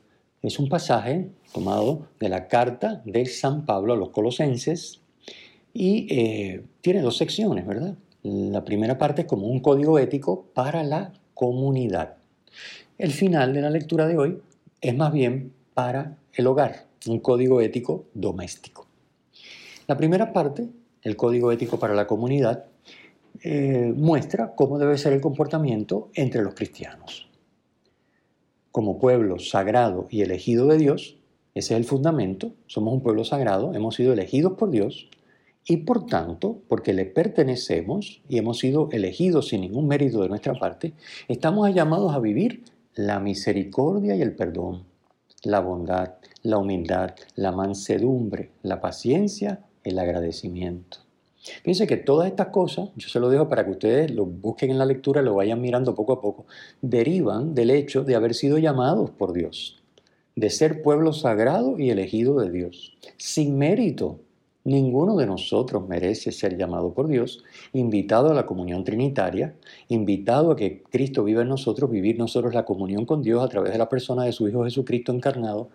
es 0.43 0.59
un 0.59 0.69
pasaje 0.69 1.31
tomado 1.52 2.09
de 2.19 2.29
la 2.29 2.49
carta 2.49 3.02
de 3.05 3.26
San 3.26 3.64
Pablo 3.64 3.93
a 3.93 3.97
los 3.97 4.11
colosenses 4.11 5.00
y 5.73 6.07
eh, 6.11 6.64
tiene 6.81 7.00
dos 7.00 7.17
secciones, 7.17 7.67
¿verdad? 7.67 7.95
La 8.25 8.64
primera 8.64 8.99
parte 8.99 9.23
es 9.23 9.29
como 9.29 9.47
un 9.47 9.61
código 9.61 9.99
ético 9.99 10.47
para 10.55 10.83
la 10.83 11.12
comunidad. 11.35 12.17
El 12.99 13.12
final 13.12 13.55
de 13.55 13.61
la 13.61 13.71
lectura 13.71 14.07
de 14.07 14.19
hoy 14.19 14.38
es 14.81 14.97
más 14.97 15.12
bien 15.12 15.52
para 15.75 16.19
el 16.35 16.47
hogar, 16.47 16.87
un 17.07 17.21
código 17.21 17.61
ético 17.61 18.07
doméstico. 18.14 18.87
La 19.87 19.97
primera 19.97 20.33
parte, 20.33 20.69
el 21.02 21.17
código 21.17 21.52
ético 21.52 21.79
para 21.79 21.95
la 21.95 22.07
comunidad, 22.07 22.67
eh, 23.43 23.93
muestra 23.97 24.55
cómo 24.55 24.79
debe 24.79 24.99
ser 24.99 25.12
el 25.12 25.21
comportamiento 25.21 26.11
entre 26.14 26.43
los 26.43 26.55
cristianos. 26.55 27.29
Como 28.71 28.99
pueblo 28.99 29.38
sagrado 29.38 30.07
y 30.11 30.23
elegido 30.23 30.67
de 30.67 30.79
Dios, 30.79 31.17
ese 31.55 31.75
es 31.75 31.79
el 31.79 31.85
fundamento, 31.85 32.52
somos 32.67 32.95
un 32.95 33.02
pueblo 33.02 33.25
sagrado, 33.25 33.75
hemos 33.75 33.97
sido 33.97 34.12
elegidos 34.12 34.55
por 34.55 34.71
Dios 34.71 35.09
y 35.67 35.79
por 35.79 36.07
tanto, 36.07 36.61
porque 36.69 36.93
le 36.93 37.05
pertenecemos 37.05 38.23
y 38.29 38.38
hemos 38.38 38.59
sido 38.59 38.88
elegidos 38.93 39.49
sin 39.49 39.61
ningún 39.62 39.88
mérito 39.88 40.23
de 40.23 40.29
nuestra 40.29 40.55
parte, 40.55 40.95
estamos 41.29 41.73
llamados 41.75 42.14
a 42.14 42.21
vivir 42.21 42.64
la 42.95 43.21
misericordia 43.21 44.14
y 44.17 44.23
el 44.23 44.35
perdón, 44.35 44.85
la 45.45 45.61
bondad, 45.61 46.15
la 46.43 46.59
humildad, 46.59 47.15
la 47.35 47.53
mansedumbre, 47.53 48.51
la 48.63 48.81
paciencia, 48.81 49.61
el 49.85 49.99
agradecimiento. 49.99 50.99
Fíjense 51.63 51.89
que 51.89 51.97
todas 51.97 52.29
estas 52.29 52.49
cosas, 52.49 52.91
yo 52.97 53.09
se 53.09 53.19
lo 53.19 53.29
dejo 53.29 53.49
para 53.49 53.65
que 53.65 53.73
ustedes 53.73 54.13
lo 54.13 54.25
busquen 54.27 54.71
en 54.71 54.79
la 54.79 54.87
lectura 54.87 55.23
lo 55.23 55.35
vayan 55.35 55.61
mirando 55.61 55.95
poco 55.95 56.13
a 56.13 56.21
poco, 56.21 56.47
derivan 56.81 57.55
del 57.55 57.71
hecho 57.71 58.05
de 58.05 58.15
haber 58.15 58.35
sido 58.35 58.59
llamados 58.59 59.11
por 59.11 59.33
Dios, 59.33 59.83
de 60.37 60.51
ser 60.51 60.83
pueblo 60.83 61.13
sagrado 61.13 61.79
y 61.79 61.91
elegido 61.91 62.39
de 62.39 62.51
Dios, 62.51 62.97
sin 63.17 63.59
mérito. 63.59 64.21
Ninguno 64.64 65.16
de 65.16 65.26
nosotros 65.26 65.88
merece 65.88 66.31
ser 66.31 66.57
llamado 66.57 66.92
por 66.95 67.09
Dios, 67.09 67.42
invitado 67.73 68.31
a 68.31 68.35
la 68.35 68.47
comunión 68.47 68.85
trinitaria, 68.85 69.57
invitado 69.88 70.52
a 70.52 70.57
que 70.57 70.83
Cristo 70.85 71.25
viva 71.25 71.42
en 71.42 71.49
nosotros, 71.49 71.90
vivir 71.90 72.16
nosotros 72.19 72.54
la 72.54 72.64
comunión 72.64 73.04
con 73.04 73.23
Dios 73.23 73.42
a 73.45 73.49
través 73.49 73.73
de 73.73 73.78
la 73.78 73.88
persona 73.88 74.25
de 74.25 74.33
su 74.33 74.49
Hijo 74.49 74.64
Jesucristo 74.64 75.12
encarnado, 75.12 75.71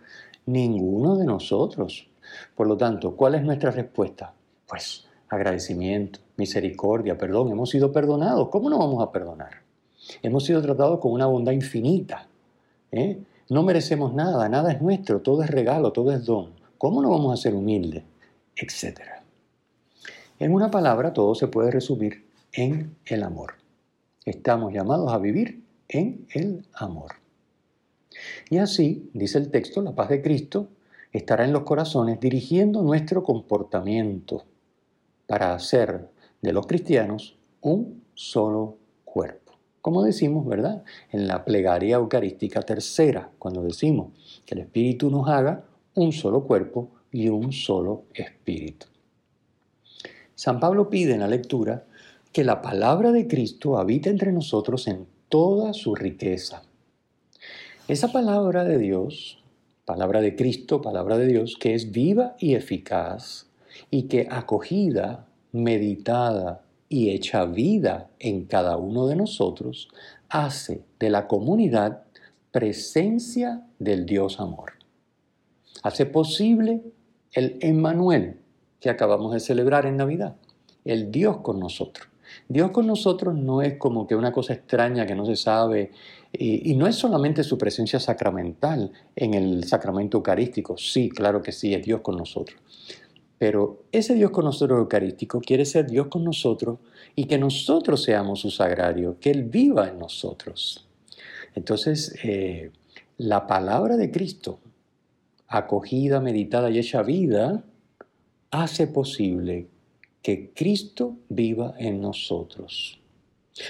Ninguno 0.47 1.17
de 1.17 1.25
nosotros. 1.25 2.07
Por 2.55 2.67
lo 2.67 2.77
tanto, 2.77 3.17
¿cuál 3.17 3.35
es 3.35 3.43
nuestra 3.43 3.69
respuesta? 3.69 4.33
Pues 4.65 5.05
agradecimiento, 5.27 6.19
misericordia, 6.37 7.17
perdón. 7.17 7.51
Hemos 7.51 7.69
sido 7.69 7.91
perdonados. 7.91 8.47
¿Cómo 8.47 8.69
no 8.69 8.79
vamos 8.79 9.03
a 9.03 9.11
perdonar? 9.11 9.63
Hemos 10.23 10.45
sido 10.45 10.61
tratados 10.61 10.99
con 10.99 11.11
una 11.11 11.25
bondad 11.25 11.51
infinita. 11.51 12.27
¿eh? 12.93 13.19
No 13.49 13.63
merecemos 13.63 14.13
nada, 14.13 14.47
nada 14.47 14.71
es 14.71 14.81
nuestro, 14.81 15.19
todo 15.19 15.43
es 15.43 15.49
regalo, 15.49 15.91
todo 15.91 16.13
es 16.13 16.23
don. 16.23 16.51
¿Cómo 16.77 17.01
no 17.01 17.09
vamos 17.09 17.33
a 17.33 17.41
ser 17.41 17.53
humildes? 17.53 18.03
Etcétera. 18.57 19.23
En 20.39 20.53
una 20.53 20.71
palabra, 20.71 21.13
todo 21.13 21.35
se 21.35 21.47
puede 21.47 21.71
resumir 21.71 22.25
en 22.53 22.95
el 23.05 23.23
amor. 23.23 23.53
Estamos 24.25 24.73
llamados 24.73 25.13
a 25.13 25.19
vivir 25.19 25.63
en 25.87 26.27
el 26.33 26.65
amor. 26.73 27.13
Y 28.49 28.57
así, 28.57 29.09
dice 29.13 29.37
el 29.37 29.51
texto, 29.51 29.81
la 29.81 29.93
paz 29.93 30.09
de 30.09 30.21
Cristo 30.21 30.69
estará 31.11 31.45
en 31.45 31.53
los 31.53 31.63
corazones 31.63 32.19
dirigiendo 32.19 32.81
nuestro 32.81 33.23
comportamiento 33.23 34.43
para 35.27 35.53
hacer 35.53 36.09
de 36.41 36.53
los 36.53 36.65
cristianos 36.67 37.37
un 37.61 38.03
solo 38.13 38.77
cuerpo. 39.05 39.53
Como 39.81 40.03
decimos, 40.03 40.45
¿verdad? 40.45 40.83
En 41.11 41.27
la 41.27 41.45
plegaria 41.45 41.95
eucarística 41.95 42.61
tercera, 42.61 43.31
cuando 43.39 43.61
decimos 43.61 44.09
que 44.45 44.55
el 44.55 44.61
Espíritu 44.61 45.09
nos 45.09 45.29
haga 45.29 45.63
un 45.95 46.11
solo 46.11 46.43
cuerpo 46.43 46.91
y 47.11 47.29
un 47.29 47.51
solo 47.51 48.05
espíritu. 48.13 48.87
San 50.35 50.59
Pablo 50.59 50.89
pide 50.89 51.13
en 51.13 51.21
la 51.21 51.27
lectura 51.27 51.85
que 52.31 52.43
la 52.43 52.61
palabra 52.61 53.11
de 53.11 53.27
Cristo 53.27 53.77
habite 53.77 54.09
entre 54.09 54.31
nosotros 54.31 54.87
en 54.87 55.07
toda 55.29 55.73
su 55.73 55.95
riqueza 55.95 56.63
esa 57.87 58.11
palabra 58.11 58.65
de 58.65 58.79
Dios, 58.79 59.41
palabra 59.85 60.19
de 60.19 60.35
Cristo, 60.35 60.81
palabra 60.81 61.17
de 61.17 61.25
Dios, 61.25 61.55
que 61.57 61.73
es 61.73 61.93
viva 61.93 62.35
y 62.37 62.55
eficaz 62.55 63.47
y 63.89 64.09
que 64.09 64.27
acogida, 64.29 65.25
meditada 65.53 66.65
y 66.89 67.11
hecha 67.11 67.45
vida 67.45 68.09
en 68.19 68.43
cada 68.43 68.75
uno 68.75 69.07
de 69.07 69.15
nosotros, 69.15 69.87
hace 70.27 70.83
de 70.99 71.09
la 71.09 71.29
comunidad 71.29 72.03
presencia 72.51 73.65
del 73.79 74.05
Dios 74.05 74.41
amor. 74.41 74.73
Hace 75.83 76.05
posible 76.05 76.81
el 77.33 77.57
Emmanuel 77.61 78.39
que 78.79 78.89
acabamos 78.89 79.33
de 79.33 79.39
celebrar 79.39 79.85
en 79.85 79.97
Navidad, 79.97 80.35
el 80.85 81.11
Dios 81.11 81.37
con 81.37 81.59
nosotros. 81.59 82.07
Dios 82.47 82.71
con 82.71 82.87
nosotros 82.87 83.35
no 83.35 83.61
es 83.61 83.77
como 83.77 84.05
que 84.07 84.15
una 84.15 84.31
cosa 84.31 84.53
extraña 84.53 85.05
que 85.05 85.15
no 85.15 85.25
se 85.25 85.35
sabe, 85.35 85.91
y, 86.33 86.75
no 86.75 86.87
es 86.87 86.95
solamente 86.95 87.43
su 87.43 87.57
presencia 87.57 87.99
sacramental 87.99 88.91
en 89.15 89.33
el 89.33 89.63
sacramento 89.63 90.17
eucarístico, 90.17 90.77
sí, 90.77 91.09
claro 91.09 91.41
que 91.41 91.51
sí, 91.51 91.73
es 91.73 91.83
Dios 91.85 92.01
con 92.01 92.17
nosotros. 92.17 92.59
Pero 93.37 93.83
ese 93.91 94.15
Dios 94.15 94.31
con 94.31 94.45
nosotros 94.45 94.79
eucarístico 94.79 95.39
quiere 95.39 95.65
ser 95.65 95.87
Dios 95.87 96.07
con 96.07 96.23
nosotros 96.23 96.79
y 97.15 97.25
que 97.25 97.37
nosotros 97.37 98.03
seamos 98.03 98.41
su 98.41 98.49
sagrario, 98.49 99.17
que 99.19 99.31
Él 99.31 99.43
viva 99.43 99.87
en 99.87 99.99
nosotros. 99.99 100.87
Entonces, 101.53 102.15
eh, 102.23 102.71
la 103.17 103.47
palabra 103.47 103.95
de 103.95 104.11
Cristo, 104.11 104.59
acogida, 105.47 106.19
meditada 106.19 106.69
y 106.69 106.79
hecha 106.79 107.03
vida, 107.03 107.63
hace 108.51 108.87
posible 108.87 109.67
que 110.21 110.51
Cristo 110.53 111.17
viva 111.29 111.73
en 111.77 112.01
nosotros. 112.01 112.99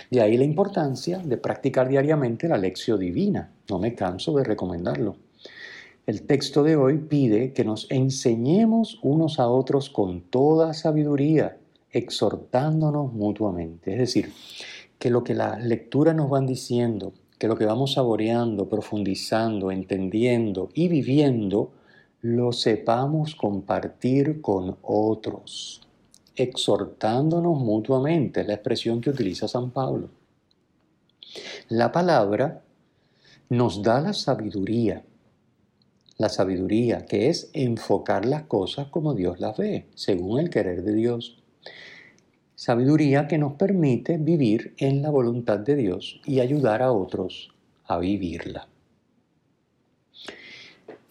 De 0.09 0.21
ahí 0.21 0.37
la 0.37 0.43
importancia 0.43 1.19
de 1.19 1.37
practicar 1.37 1.87
diariamente 1.87 2.47
la 2.47 2.57
lección 2.57 2.99
divina. 2.99 3.51
No 3.69 3.79
me 3.79 3.93
canso 3.95 4.35
de 4.35 4.43
recomendarlo. 4.43 5.15
El 6.05 6.23
texto 6.23 6.63
de 6.63 6.75
hoy 6.75 6.97
pide 6.97 7.53
que 7.53 7.65
nos 7.65 7.87
enseñemos 7.89 8.99
unos 9.01 9.39
a 9.39 9.49
otros 9.49 9.89
con 9.89 10.21
toda 10.21 10.73
sabiduría, 10.73 11.57
exhortándonos 11.91 13.13
mutuamente. 13.13 13.93
Es 13.93 13.99
decir, 13.99 14.31
que 14.99 15.09
lo 15.09 15.23
que 15.23 15.33
la 15.33 15.59
lectura 15.59 16.13
nos 16.13 16.29
van 16.29 16.47
diciendo, 16.47 17.13
que 17.37 17.47
lo 17.47 17.55
que 17.55 17.65
vamos 17.65 17.93
saboreando, 17.93 18.67
profundizando, 18.67 19.71
entendiendo 19.71 20.69
y 20.73 20.87
viviendo, 20.87 21.71
lo 22.21 22.51
sepamos 22.51 23.35
compartir 23.35 24.41
con 24.41 24.77
otros 24.81 25.81
exhortándonos 26.35 27.59
mutuamente, 27.59 28.43
la 28.43 28.53
expresión 28.53 29.01
que 29.01 29.09
utiliza 29.09 29.47
San 29.47 29.71
Pablo. 29.71 30.09
La 31.67 31.91
palabra 31.91 32.63
nos 33.49 33.81
da 33.81 33.99
la 33.99 34.13
sabiduría, 34.13 35.03
la 36.17 36.29
sabiduría 36.29 37.05
que 37.05 37.29
es 37.29 37.49
enfocar 37.53 38.25
las 38.25 38.43
cosas 38.43 38.87
como 38.87 39.13
Dios 39.13 39.39
las 39.39 39.57
ve, 39.57 39.87
según 39.95 40.39
el 40.39 40.49
querer 40.49 40.83
de 40.83 40.93
Dios. 40.93 41.43
Sabiduría 42.59 43.27
que 43.27 43.37
nos 43.37 43.53
permite 43.53 44.17
vivir 44.17 44.73
en 44.77 45.03
la 45.03 45.11
voluntad 45.11 45.59
de 45.59 45.75
Dios 45.75 46.19
y 46.25 46.39
ayudar 46.39 46.81
a 46.81 46.91
otros 46.91 47.53
a 47.85 47.99
vivirla. 47.99 48.67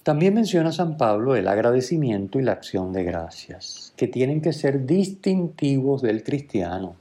También 0.03 0.35
menciona 0.35 0.73
San 0.73 0.97
Pablo 0.97 1.37
el 1.37 1.47
agradecimiento 1.47 2.41
y 2.41 2.43
la 2.43 2.51
acción 2.51 2.93
de 2.93 3.05
gracias, 3.05 3.93
que 3.97 4.09
tienen 4.09 4.41
que 4.41 4.53
ser 4.53 4.87
distintivos 4.87 6.03
del 6.03 6.25
cristiano, 6.25 6.97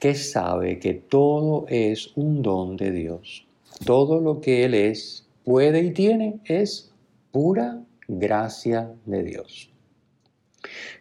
que 0.00 0.16
sabe 0.16 0.80
que 0.80 0.94
todo 0.94 1.66
es 1.68 2.10
un 2.16 2.42
don 2.42 2.76
de 2.76 2.90
Dios. 2.90 3.46
Todo 3.84 4.20
lo 4.20 4.40
que 4.40 4.64
Él 4.64 4.74
es, 4.74 5.28
puede 5.44 5.84
y 5.84 5.92
tiene 5.92 6.40
es 6.44 6.90
pura 7.30 7.80
gracia 8.08 8.90
de 9.06 9.22
Dios. 9.22 9.70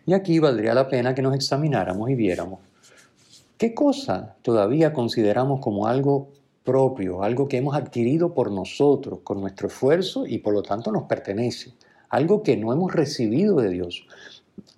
Y 0.06 0.13
aquí 0.13 0.39
valdría 0.39 0.74
la 0.74 0.88
pena 0.88 1.13
que 1.13 1.22
nos 1.22 1.36
examináramos 1.36 2.10
y 2.10 2.16
viéramos 2.16 2.60
qué 3.60 3.74
cosa 3.74 4.38
todavía 4.42 4.94
consideramos 4.94 5.60
como 5.60 5.86
algo 5.86 6.30
propio, 6.63 7.24
algo 7.24 7.48
que 7.48 7.58
hemos 7.58 7.75
adquirido 7.75 8.34
por 8.34 8.51
nosotros, 8.51 9.20
con 9.22 9.42
nuestro 9.42 9.68
esfuerzo 9.68 10.25
y 10.25 10.39
por 10.39 10.54
lo 10.54 10.63
tanto 10.63 10.92
nos 10.92 11.04
pertenece, 11.04 11.74
algo 12.08 12.42
que 12.42 12.56
no 12.56 12.72
hemos 12.72 12.94
recibido 12.94 13.58
de 13.58 13.70
Dios. 13.70 14.08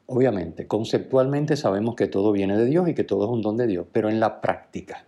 Obviamente, 0.08 0.68
conceptualmente 0.68 1.56
sabemos 1.56 1.96
que 1.96 2.08
todo 2.08 2.32
viene 2.32 2.58
de 2.58 2.66
Dios 2.66 2.90
y 2.90 2.96
que 2.96 3.04
todo 3.04 3.26
es 3.26 3.32
un 3.32 3.44
don 3.44 3.56
de 3.56 3.68
Dios, 3.68 3.86
pero 3.92 4.10
en 4.10 4.20
la 4.20 4.42
práctica 4.42 5.06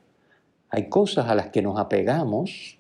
hay 0.70 0.88
cosas 0.88 1.28
a 1.28 1.36
las 1.36 1.48
que 1.48 1.64
nos 1.64 1.80
apegamos 1.80 2.78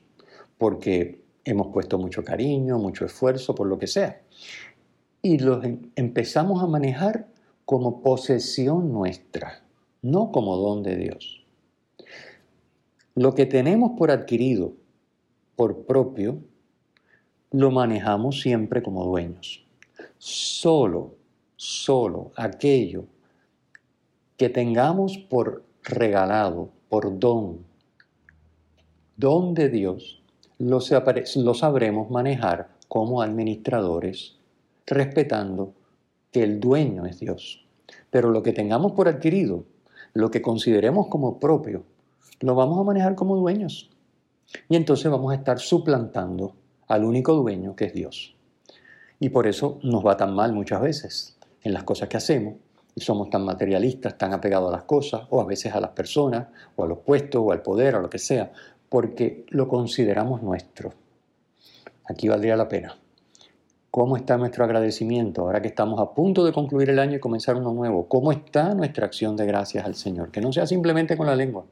porque 0.60 1.24
hemos 1.44 1.68
puesto 1.74 1.98
mucho 1.98 2.24
cariño, 2.24 2.78
mucho 2.78 3.06
esfuerzo, 3.06 3.56
por 3.56 3.68
lo 3.68 3.80
que 3.80 3.88
sea, 3.88 4.22
y 5.24 5.39
los 5.39 5.63
em, 5.63 5.89
empezamos 5.96 6.62
a 6.62 6.68
manejar 6.68 7.27
como 7.65 8.01
posesión 8.01 8.92
nuestra, 8.92 9.63
no 10.01 10.32
como 10.32 10.58
don 10.58 10.84
de 10.84 10.98
Dios. 10.98 11.44
Lo 13.15 13.34
que 13.34 13.46
tenemos 13.46 13.94
por 13.98 14.12
adquirido, 14.12 14.74
por 15.56 15.86
propio, 15.86 16.39
lo 17.51 17.72
manejamos 17.72 18.42
siempre 18.42 18.84
como 18.84 19.06
dueños. 19.06 19.65
Solo, 20.18 21.15
solo 21.56 22.32
aquello 22.36 23.06
que 24.36 24.50
tengamos 24.50 25.18
por 25.18 25.63
regalado, 25.84 26.70
por 26.89 27.18
don, 27.18 27.60
don 29.15 29.53
de 29.53 29.70
Dios, 29.70 30.22
lo, 30.58 30.80
lo 30.80 31.53
sabremos 31.53 32.10
manejar 32.10 32.70
como 32.89 33.22
administradores, 33.22 34.38
respetando 34.86 35.74
que 36.32 36.44
el 36.44 36.60
dueño 36.60 37.06
es 37.06 37.20
Dios. 37.20 37.66
Pero 38.10 38.32
lo 38.32 38.44
que 38.44 38.54
tengamos 38.54 38.94
por 38.94 39.08
adquirido, 39.08 39.66
lo 40.13 40.32
que 40.32 40.42
consideremos 40.42 41.08
como 41.08 41.40
propio, 41.40 41.84
lo 42.42 42.56
vamos 42.56 42.80
a 42.80 42.84
manejar 42.84 43.16
como 43.16 43.36
dueños. 43.36 43.90
Y 44.70 44.75
entonces 44.75 45.10
vamos 45.10 45.32
a 45.32 45.36
estar 45.36 45.60
suplantando 45.60 46.56
al 46.88 47.06
único 47.06 47.34
dueño 47.34 47.75
que 47.75 47.86
es 47.86 47.94
Dios. 47.94 48.36
Y 49.20 49.30
por 49.30 49.48
eso 49.48 49.80
nos 49.84 50.06
va 50.06 50.18
tan 50.18 50.34
mal 50.34 50.54
muchas 50.54 50.82
veces 50.82 51.38
en 51.62 51.74
las 51.74 51.84
cosas 51.84 52.10
que 52.10 52.18
hacemos. 52.18 52.56
Y 52.96 53.02
somos 53.02 53.30
tan 53.30 53.44
materialistas, 53.44 54.18
tan 54.18 54.34
apegados 54.34 54.70
a 54.70 54.78
las 54.78 54.84
cosas, 54.84 55.22
o 55.30 55.42
a 55.42 55.46
veces 55.46 55.74
a 55.74 55.80
las 55.80 55.92
personas, 55.92 56.48
o 56.75 56.84
a 56.84 56.88
los 56.88 57.00
puestos, 57.00 57.42
o 57.44 57.52
al 57.52 57.63
poder, 57.63 57.96
o 57.96 58.02
lo 58.02 58.10
que 58.10 58.20
sea, 58.20 58.52
porque 58.90 59.46
lo 59.50 59.68
consideramos 59.68 60.44
nuestro. 60.44 60.94
Aquí 62.06 62.28
valdría 62.28 62.56
la 62.56 62.68
pena. 62.68 62.96
¿Cómo 63.96 64.18
está 64.18 64.38
nuestro 64.40 64.64
agradecimiento 64.64 65.42
ahora 65.42 65.62
que 65.62 65.68
estamos 65.68 66.00
a 66.00 66.16
punto 66.16 66.44
de 66.44 66.52
concluir 66.52 66.90
el 66.90 66.98
año 66.98 67.18
y 67.18 67.20
comenzar 67.20 67.58
uno 67.58 67.74
nuevo? 67.74 68.08
¿Cómo 68.08 68.32
está 68.32 68.74
nuestra 68.74 69.06
acción 69.06 69.38
de 69.38 69.46
gracias 69.46 69.86
al 69.86 69.94
Señor? 69.94 70.32
Que 70.32 70.42
no 70.42 70.52
sea 70.52 70.66
simplemente 70.66 71.16
con 71.16 71.28
la 71.28 71.36
lengua, 71.36 71.66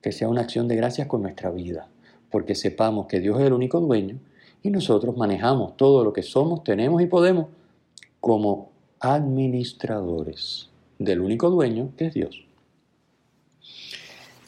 que 0.00 0.12
sea 0.12 0.28
una 0.28 0.42
acción 0.42 0.68
de 0.68 0.76
gracias 0.76 1.08
con 1.08 1.22
nuestra 1.22 1.50
vida, 1.50 1.88
porque 2.30 2.54
sepamos 2.54 3.08
que 3.08 3.18
Dios 3.18 3.40
es 3.40 3.46
el 3.48 3.52
único 3.52 3.80
dueño 3.80 4.20
y 4.62 4.70
nosotros 4.70 5.16
manejamos 5.16 5.76
todo 5.76 6.04
lo 6.04 6.12
que 6.12 6.22
somos, 6.22 6.62
tenemos 6.62 7.02
y 7.02 7.06
podemos 7.06 7.46
como 8.20 8.70
administradores 9.00 10.70
del 11.00 11.20
único 11.20 11.50
dueño 11.50 11.90
que 11.96 12.06
es 12.06 12.14
Dios. 12.14 12.46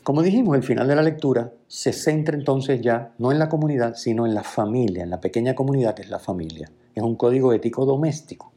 Como 0.04 0.22
dijimos, 0.22 0.54
el 0.54 0.62
final 0.62 0.86
de 0.86 0.94
la 0.94 1.02
lectura 1.02 1.52
se 1.66 1.92
centra 1.92 2.36
entonces 2.36 2.80
ya 2.80 3.12
no 3.18 3.32
en 3.32 3.40
la 3.40 3.48
comunidad, 3.48 3.96
sino 3.96 4.24
en 4.24 4.36
la 4.36 4.44
familia, 4.44 5.02
en 5.02 5.10
la 5.10 5.20
pequeña 5.20 5.56
comunidad 5.56 5.96
que 5.96 6.02
es 6.02 6.08
la 6.08 6.20
familia. 6.20 6.70
Es 6.94 7.02
un 7.02 7.16
código 7.16 7.52
ético 7.52 7.84
doméstico. 7.84 8.52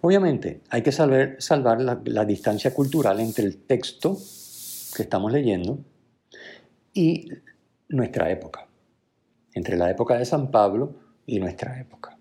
Obviamente, 0.00 0.60
hay 0.68 0.82
que 0.82 0.92
salvar 0.92 1.80
la, 1.80 2.00
la 2.04 2.24
distancia 2.24 2.74
cultural 2.74 3.20
entre 3.20 3.44
el 3.44 3.56
texto 3.56 4.18
que 4.94 5.02
estamos 5.02 5.32
leyendo 5.32 5.78
y 6.92 7.28
nuestra 7.88 8.30
época, 8.30 8.68
entre 9.54 9.76
la 9.76 9.90
época 9.90 10.18
de 10.18 10.24
San 10.24 10.50
Pablo 10.50 10.94
y 11.26 11.40
nuestra 11.40 11.80
época. 11.80 12.18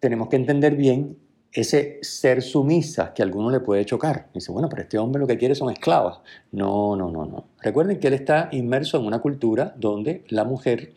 Tenemos 0.00 0.28
que 0.28 0.36
entender 0.36 0.74
bien 0.74 1.16
ese 1.54 2.00
ser 2.02 2.42
sumisa 2.42 3.14
que 3.14 3.22
a 3.22 3.24
alguno 3.24 3.50
le 3.50 3.60
puede 3.60 3.84
chocar. 3.86 4.28
Dice, 4.34 4.50
bueno, 4.50 4.68
pero 4.68 4.82
este 4.82 4.98
hombre 4.98 5.20
lo 5.20 5.26
que 5.26 5.38
quiere 5.38 5.54
son 5.54 5.70
esclavas. 5.70 6.18
No, 6.50 6.96
no, 6.96 7.10
no, 7.10 7.24
no. 7.24 7.44
Recuerden 7.62 8.00
que 8.00 8.08
él 8.08 8.14
está 8.14 8.48
inmerso 8.50 8.98
en 8.98 9.06
una 9.06 9.20
cultura 9.20 9.72
donde 9.78 10.24
la 10.28 10.44
mujer 10.44 10.94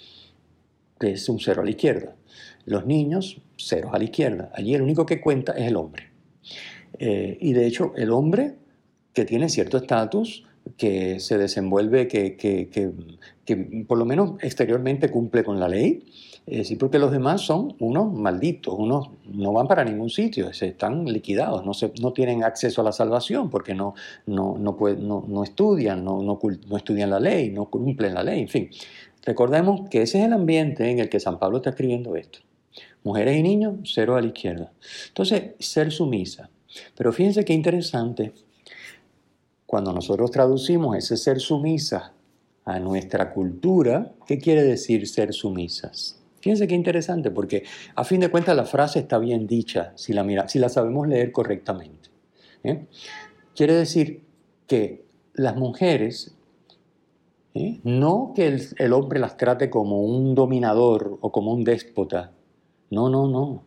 es 1.01 1.29
un 1.29 1.39
cero 1.39 1.61
a 1.61 1.65
la 1.65 1.71
izquierda. 1.71 2.15
Los 2.65 2.85
niños, 2.85 3.41
ceros 3.57 3.93
a 3.93 3.97
la 3.97 4.03
izquierda. 4.03 4.51
Allí 4.53 4.75
el 4.75 4.81
único 4.81 5.05
que 5.05 5.21
cuenta 5.21 5.53
es 5.53 5.67
el 5.67 5.75
hombre. 5.75 6.09
Eh, 6.99 7.37
y 7.39 7.53
de 7.53 7.65
hecho, 7.65 7.93
el 7.95 8.11
hombre 8.11 8.55
que 9.13 9.25
tiene 9.25 9.49
cierto 9.49 9.77
estatus 9.77 10.43
que 10.77 11.19
se 11.19 11.37
desenvuelve, 11.37 12.07
que, 12.07 12.35
que, 12.35 12.69
que, 13.45 13.57
por 13.87 13.97
lo 13.97 14.05
menos 14.05 14.33
exteriormente 14.41 15.09
cumple 15.09 15.43
con 15.43 15.59
la 15.59 15.69
ley, 15.69 16.03
eh, 16.45 16.63
sí, 16.63 16.75
porque 16.75 16.99
los 16.99 17.11
demás 17.11 17.41
son 17.41 17.75
unos 17.79 18.13
malditos, 18.13 18.73
unos 18.77 19.09
no 19.25 19.53
van 19.53 19.67
para 19.67 19.83
ningún 19.83 20.09
sitio, 20.09 20.49
están 20.49 21.05
liquidados, 21.05 21.65
no, 21.65 21.73
se, 21.73 21.91
no 22.01 22.13
tienen 22.13 22.43
acceso 22.43 22.81
a 22.81 22.83
la 22.83 22.91
salvación 22.91 23.49
porque 23.49 23.73
no, 23.73 23.95
no, 24.25 24.57
no 24.57 25.43
estudian, 25.43 26.03
no, 26.03 26.21
no, 26.21 26.39
no 26.67 26.77
estudian 26.77 27.09
la 27.09 27.19
ley, 27.19 27.49
no 27.49 27.65
cumplen 27.65 28.13
la 28.13 28.23
ley, 28.23 28.41
en 28.41 28.47
fin. 28.47 28.69
Recordemos 29.23 29.89
que 29.89 30.01
ese 30.01 30.19
es 30.19 30.25
el 30.25 30.33
ambiente 30.33 30.89
en 30.89 30.99
el 30.99 31.09
que 31.09 31.19
San 31.19 31.39
Pablo 31.39 31.57
está 31.57 31.71
escribiendo 31.71 32.15
esto. 32.15 32.39
Mujeres 33.03 33.37
y 33.37 33.43
niños, 33.43 33.75
cero 33.83 34.15
a 34.15 34.21
la 34.21 34.27
izquierda. 34.27 34.71
Entonces, 35.09 35.53
ser 35.59 35.91
sumisa. 35.91 36.49
Pero 36.95 37.11
fíjense 37.11 37.45
qué 37.45 37.53
interesante 37.53 38.33
cuando 39.67 39.91
nosotros 39.91 40.31
traducimos 40.31 40.95
ese 40.95 41.17
ser 41.17 41.39
sumisa 41.39 42.13
a 42.63 42.79
nuestra 42.79 43.33
cultura, 43.33 44.13
¿qué 44.25 44.39
quiere 44.39 44.63
decir 44.63 45.07
ser 45.07 45.33
sumisas? 45.33 46.21
Fíjense 46.39 46.67
qué 46.67 46.75
interesante, 46.75 47.31
porque 47.31 47.63
a 47.95 48.05
fin 48.05 48.21
de 48.21 48.29
cuentas 48.29 48.55
la 48.55 48.63
frase 48.63 48.99
está 48.99 49.17
bien 49.17 49.45
dicha 49.45 49.91
si 49.95 50.13
la, 50.13 50.23
mira, 50.23 50.47
si 50.47 50.57
la 50.57 50.69
sabemos 50.69 51.07
leer 51.07 51.33
correctamente. 51.33 52.09
¿eh? 52.63 52.85
Quiere 53.55 53.73
decir 53.73 54.23
que 54.67 55.03
las 55.33 55.57
mujeres, 55.57 56.36
no 57.83 58.33
que 58.35 58.59
el, 58.77 58.93
hombre 58.93 59.19
las 59.19 59.37
trate 59.37 59.69
como 59.69 60.01
un 60.01 60.35
dominador 60.35 61.17
o 61.21 61.31
como 61.31 61.53
un 61.53 61.63
déspota, 61.63 62.31
no, 62.89 63.09
no, 63.09 63.27
no. 63.27 63.63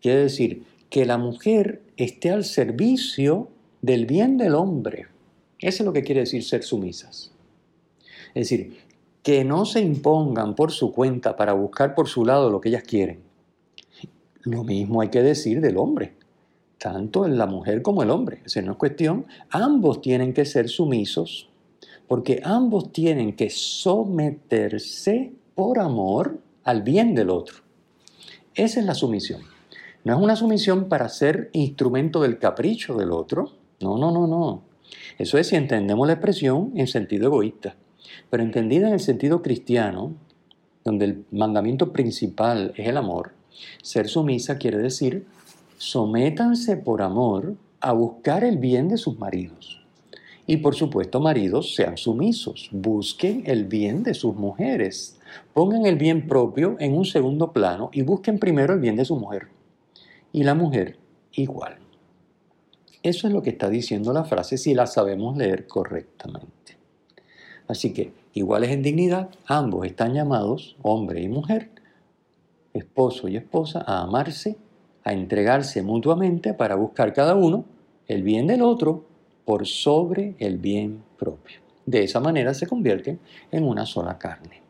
Quiere 0.00 0.20
decir 0.20 0.64
que 0.90 1.06
la 1.06 1.18
mujer 1.18 1.82
esté 1.96 2.30
al 2.30 2.44
servicio 2.44 3.48
del 3.82 4.06
bien 4.06 4.36
del 4.36 4.54
hombre. 4.54 5.06
Eso 5.58 5.82
es 5.82 5.86
lo 5.86 5.92
que 5.92 6.02
quiere 6.02 6.20
decir 6.20 6.44
ser 6.44 6.62
sumisas. 6.62 7.32
Es 8.34 8.50
decir, 8.50 8.78
que 9.22 9.44
no 9.44 9.64
se 9.64 9.80
impongan 9.80 10.54
por 10.54 10.70
su 10.70 10.92
cuenta 10.92 11.36
para 11.36 11.52
buscar 11.52 11.94
por 11.94 12.08
su 12.08 12.24
lado 12.24 12.50
lo 12.50 12.60
que 12.60 12.68
ellas 12.68 12.84
quieren. 12.84 13.20
Lo 14.42 14.64
mismo 14.64 15.00
hay 15.00 15.08
que 15.08 15.22
decir 15.22 15.60
del 15.60 15.76
hombre, 15.76 16.14
tanto 16.78 17.26
en 17.26 17.36
la 17.36 17.46
mujer 17.46 17.82
como 17.82 18.02
el 18.02 18.10
hombre. 18.10 18.40
Esa 18.44 18.62
no 18.62 18.72
es 18.72 18.78
cuestión. 18.78 19.26
Ambos 19.50 20.00
tienen 20.00 20.32
que 20.32 20.44
ser 20.44 20.68
sumisos 20.68 21.48
porque 22.08 22.40
ambos 22.42 22.90
tienen 22.90 23.36
que 23.36 23.50
someterse 23.50 25.32
por 25.54 25.78
amor 25.78 26.40
al 26.64 26.82
bien 26.82 27.14
del 27.14 27.30
otro. 27.30 27.58
Esa 28.54 28.80
es 28.80 28.86
la 28.86 28.94
sumisión. 28.94 29.42
No 30.04 30.16
es 30.16 30.20
una 30.20 30.34
sumisión 30.34 30.88
para 30.88 31.08
ser 31.08 31.50
instrumento 31.52 32.22
del 32.22 32.38
capricho 32.38 32.96
del 32.96 33.12
otro. 33.12 33.52
No, 33.80 33.98
no, 33.98 34.10
no, 34.10 34.26
no. 34.26 34.62
Eso 35.18 35.38
es 35.38 35.48
si 35.48 35.56
entendemos 35.56 36.06
la 36.06 36.14
expresión 36.14 36.72
en 36.74 36.86
sentido 36.86 37.26
egoísta, 37.26 37.76
pero 38.30 38.42
entendida 38.42 38.88
en 38.88 38.94
el 38.94 39.00
sentido 39.00 39.42
cristiano, 39.42 40.14
donde 40.84 41.04
el 41.04 41.24
mandamiento 41.30 41.92
principal 41.92 42.72
es 42.76 42.88
el 42.88 42.96
amor, 42.96 43.32
ser 43.82 44.08
sumisa 44.08 44.58
quiere 44.58 44.78
decir 44.78 45.26
sométanse 45.76 46.76
por 46.76 47.02
amor 47.02 47.54
a 47.80 47.92
buscar 47.92 48.42
el 48.44 48.58
bien 48.58 48.88
de 48.88 48.96
sus 48.96 49.18
maridos. 49.18 49.77
Y 50.50 50.56
por 50.56 50.74
supuesto, 50.74 51.20
maridos, 51.20 51.74
sean 51.74 51.98
sumisos, 51.98 52.70
busquen 52.72 53.42
el 53.44 53.66
bien 53.66 54.02
de 54.02 54.14
sus 54.14 54.34
mujeres, 54.34 55.20
pongan 55.52 55.84
el 55.84 55.96
bien 55.96 56.26
propio 56.26 56.74
en 56.80 56.96
un 56.96 57.04
segundo 57.04 57.52
plano 57.52 57.90
y 57.92 58.00
busquen 58.00 58.38
primero 58.38 58.72
el 58.72 58.80
bien 58.80 58.96
de 58.96 59.04
su 59.04 59.14
mujer. 59.16 59.48
Y 60.32 60.44
la 60.44 60.54
mujer 60.54 60.96
igual. 61.32 61.76
Eso 63.02 63.26
es 63.26 63.34
lo 63.34 63.42
que 63.42 63.50
está 63.50 63.68
diciendo 63.68 64.14
la 64.14 64.24
frase 64.24 64.56
si 64.56 64.72
la 64.72 64.86
sabemos 64.86 65.36
leer 65.36 65.66
correctamente. 65.66 66.78
Así 67.66 67.92
que, 67.92 68.14
iguales 68.32 68.70
en 68.70 68.82
dignidad, 68.82 69.28
ambos 69.44 69.84
están 69.84 70.14
llamados, 70.14 70.76
hombre 70.80 71.20
y 71.20 71.28
mujer, 71.28 71.68
esposo 72.72 73.28
y 73.28 73.36
esposa, 73.36 73.84
a 73.86 74.00
amarse, 74.00 74.56
a 75.04 75.12
entregarse 75.12 75.82
mutuamente 75.82 76.54
para 76.54 76.74
buscar 76.74 77.12
cada 77.12 77.34
uno 77.34 77.66
el 78.06 78.22
bien 78.22 78.46
del 78.46 78.62
otro 78.62 79.04
por 79.48 79.66
sobre 79.66 80.34
el 80.40 80.58
bien 80.58 81.02
propio. 81.18 81.60
De 81.86 82.04
esa 82.04 82.20
manera 82.20 82.52
se 82.52 82.66
convierten 82.66 83.18
en 83.50 83.64
una 83.64 83.86
sola 83.86 84.18
carne. 84.18 84.60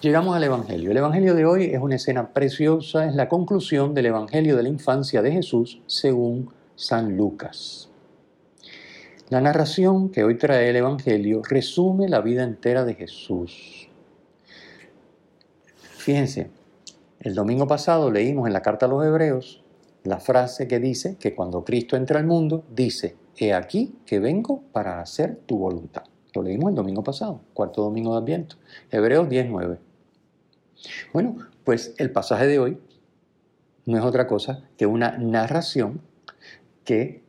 Llegamos 0.00 0.36
al 0.36 0.44
Evangelio. 0.44 0.92
El 0.92 0.98
Evangelio 0.98 1.34
de 1.34 1.44
hoy 1.44 1.64
es 1.64 1.80
una 1.80 1.96
escena 1.96 2.32
preciosa, 2.32 3.04
es 3.04 3.16
la 3.16 3.28
conclusión 3.28 3.94
del 3.94 4.06
Evangelio 4.06 4.56
de 4.56 4.62
la 4.62 4.68
infancia 4.68 5.22
de 5.22 5.32
Jesús 5.32 5.82
según 5.88 6.52
San 6.76 7.16
Lucas. 7.16 7.90
La 9.28 9.40
narración 9.40 10.10
que 10.10 10.22
hoy 10.22 10.38
trae 10.38 10.70
el 10.70 10.76
Evangelio 10.76 11.42
resume 11.42 12.08
la 12.08 12.20
vida 12.20 12.44
entera 12.44 12.84
de 12.84 12.94
Jesús. 12.94 13.88
Fíjense, 15.96 16.48
el 17.18 17.34
domingo 17.34 17.66
pasado 17.66 18.08
leímos 18.12 18.46
en 18.46 18.52
la 18.52 18.62
carta 18.62 18.86
a 18.86 18.88
los 18.88 19.04
Hebreos 19.04 19.64
la 20.04 20.20
frase 20.20 20.68
que 20.68 20.78
dice 20.78 21.16
que 21.18 21.34
cuando 21.34 21.64
Cristo 21.64 21.96
entra 21.96 22.18
al 22.18 22.26
mundo, 22.26 22.64
dice, 22.70 23.16
he 23.36 23.52
aquí 23.54 23.94
que 24.06 24.18
vengo 24.20 24.62
para 24.72 25.00
hacer 25.00 25.40
tu 25.46 25.58
voluntad. 25.58 26.04
Lo 26.34 26.42
leímos 26.42 26.70
el 26.70 26.74
domingo 26.74 27.02
pasado, 27.02 27.40
cuarto 27.54 27.82
domingo 27.82 28.12
de 28.12 28.18
Adviento, 28.18 28.56
Hebreos 28.90 29.28
19. 29.28 29.78
Bueno, 31.12 31.36
pues 31.64 31.94
el 31.98 32.10
pasaje 32.10 32.46
de 32.46 32.58
hoy 32.58 32.78
no 33.86 33.98
es 33.98 34.04
otra 34.04 34.26
cosa 34.26 34.64
que 34.76 34.86
una 34.86 35.18
narración 35.18 36.00
que 36.84 37.22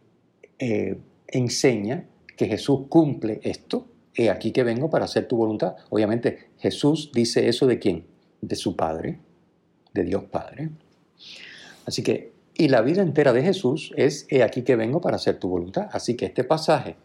eh, 0.60 0.98
enseña 1.28 2.06
que 2.38 2.48
Jesús 2.48 2.82
cumple 2.90 3.40
esto. 3.44 3.88
He 4.16 4.30
aquí 4.30 4.52
que 4.52 4.64
vengo 4.64 4.90
para 4.90 5.06
hacer 5.06 5.28
tu 5.28 5.38
voluntad. 5.38 5.76
Obviamente 5.90 6.52
Jesús 6.60 7.12
dice 7.14 7.48
eso 7.48 7.66
de 7.66 7.80
quién? 7.80 8.06
De 8.42 8.56
su 8.56 8.76
Padre, 8.76 9.20
de 9.94 10.04
Dios 10.04 10.26
Padre. 10.26 10.70
Así 11.86 12.04
que, 12.04 12.33
y 12.56 12.68
la 12.68 12.82
vida 12.82 13.02
entera 13.02 13.34
de 13.34 13.42
Jesús 13.42 13.92
es, 13.96 14.28
he 14.30 14.44
aquí 14.44 14.64
que 14.64 14.76
vengo 14.76 15.02
para 15.02 15.16
hacer 15.16 15.40
tu 15.40 15.50
voluntad. 15.50 15.90
Así 15.92 16.16
que 16.16 16.26
este 16.26 16.44
pasaje 16.44 16.96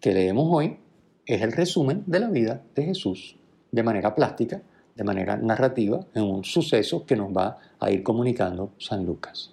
que 0.00 0.12
leemos 0.12 0.48
hoy 0.50 0.78
es 1.26 1.42
el 1.42 1.52
resumen 1.52 2.04
de 2.06 2.20
la 2.20 2.28
vida 2.28 2.62
de 2.74 2.84
Jesús 2.84 3.36
de 3.70 3.82
manera 3.82 4.14
plástica 4.14 4.62
de 4.94 5.04
manera 5.04 5.36
narrativa 5.36 6.00
en 6.14 6.24
un 6.24 6.44
suceso 6.44 7.06
que 7.06 7.16
nos 7.16 7.30
va 7.34 7.58
a 7.78 7.90
ir 7.90 8.02
comunicando 8.02 8.72
San 8.78 9.06
Lucas. 9.06 9.52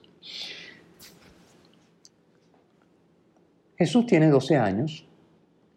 Jesús 3.78 4.06
tiene 4.06 4.28
12 4.28 4.58
años, 4.58 5.06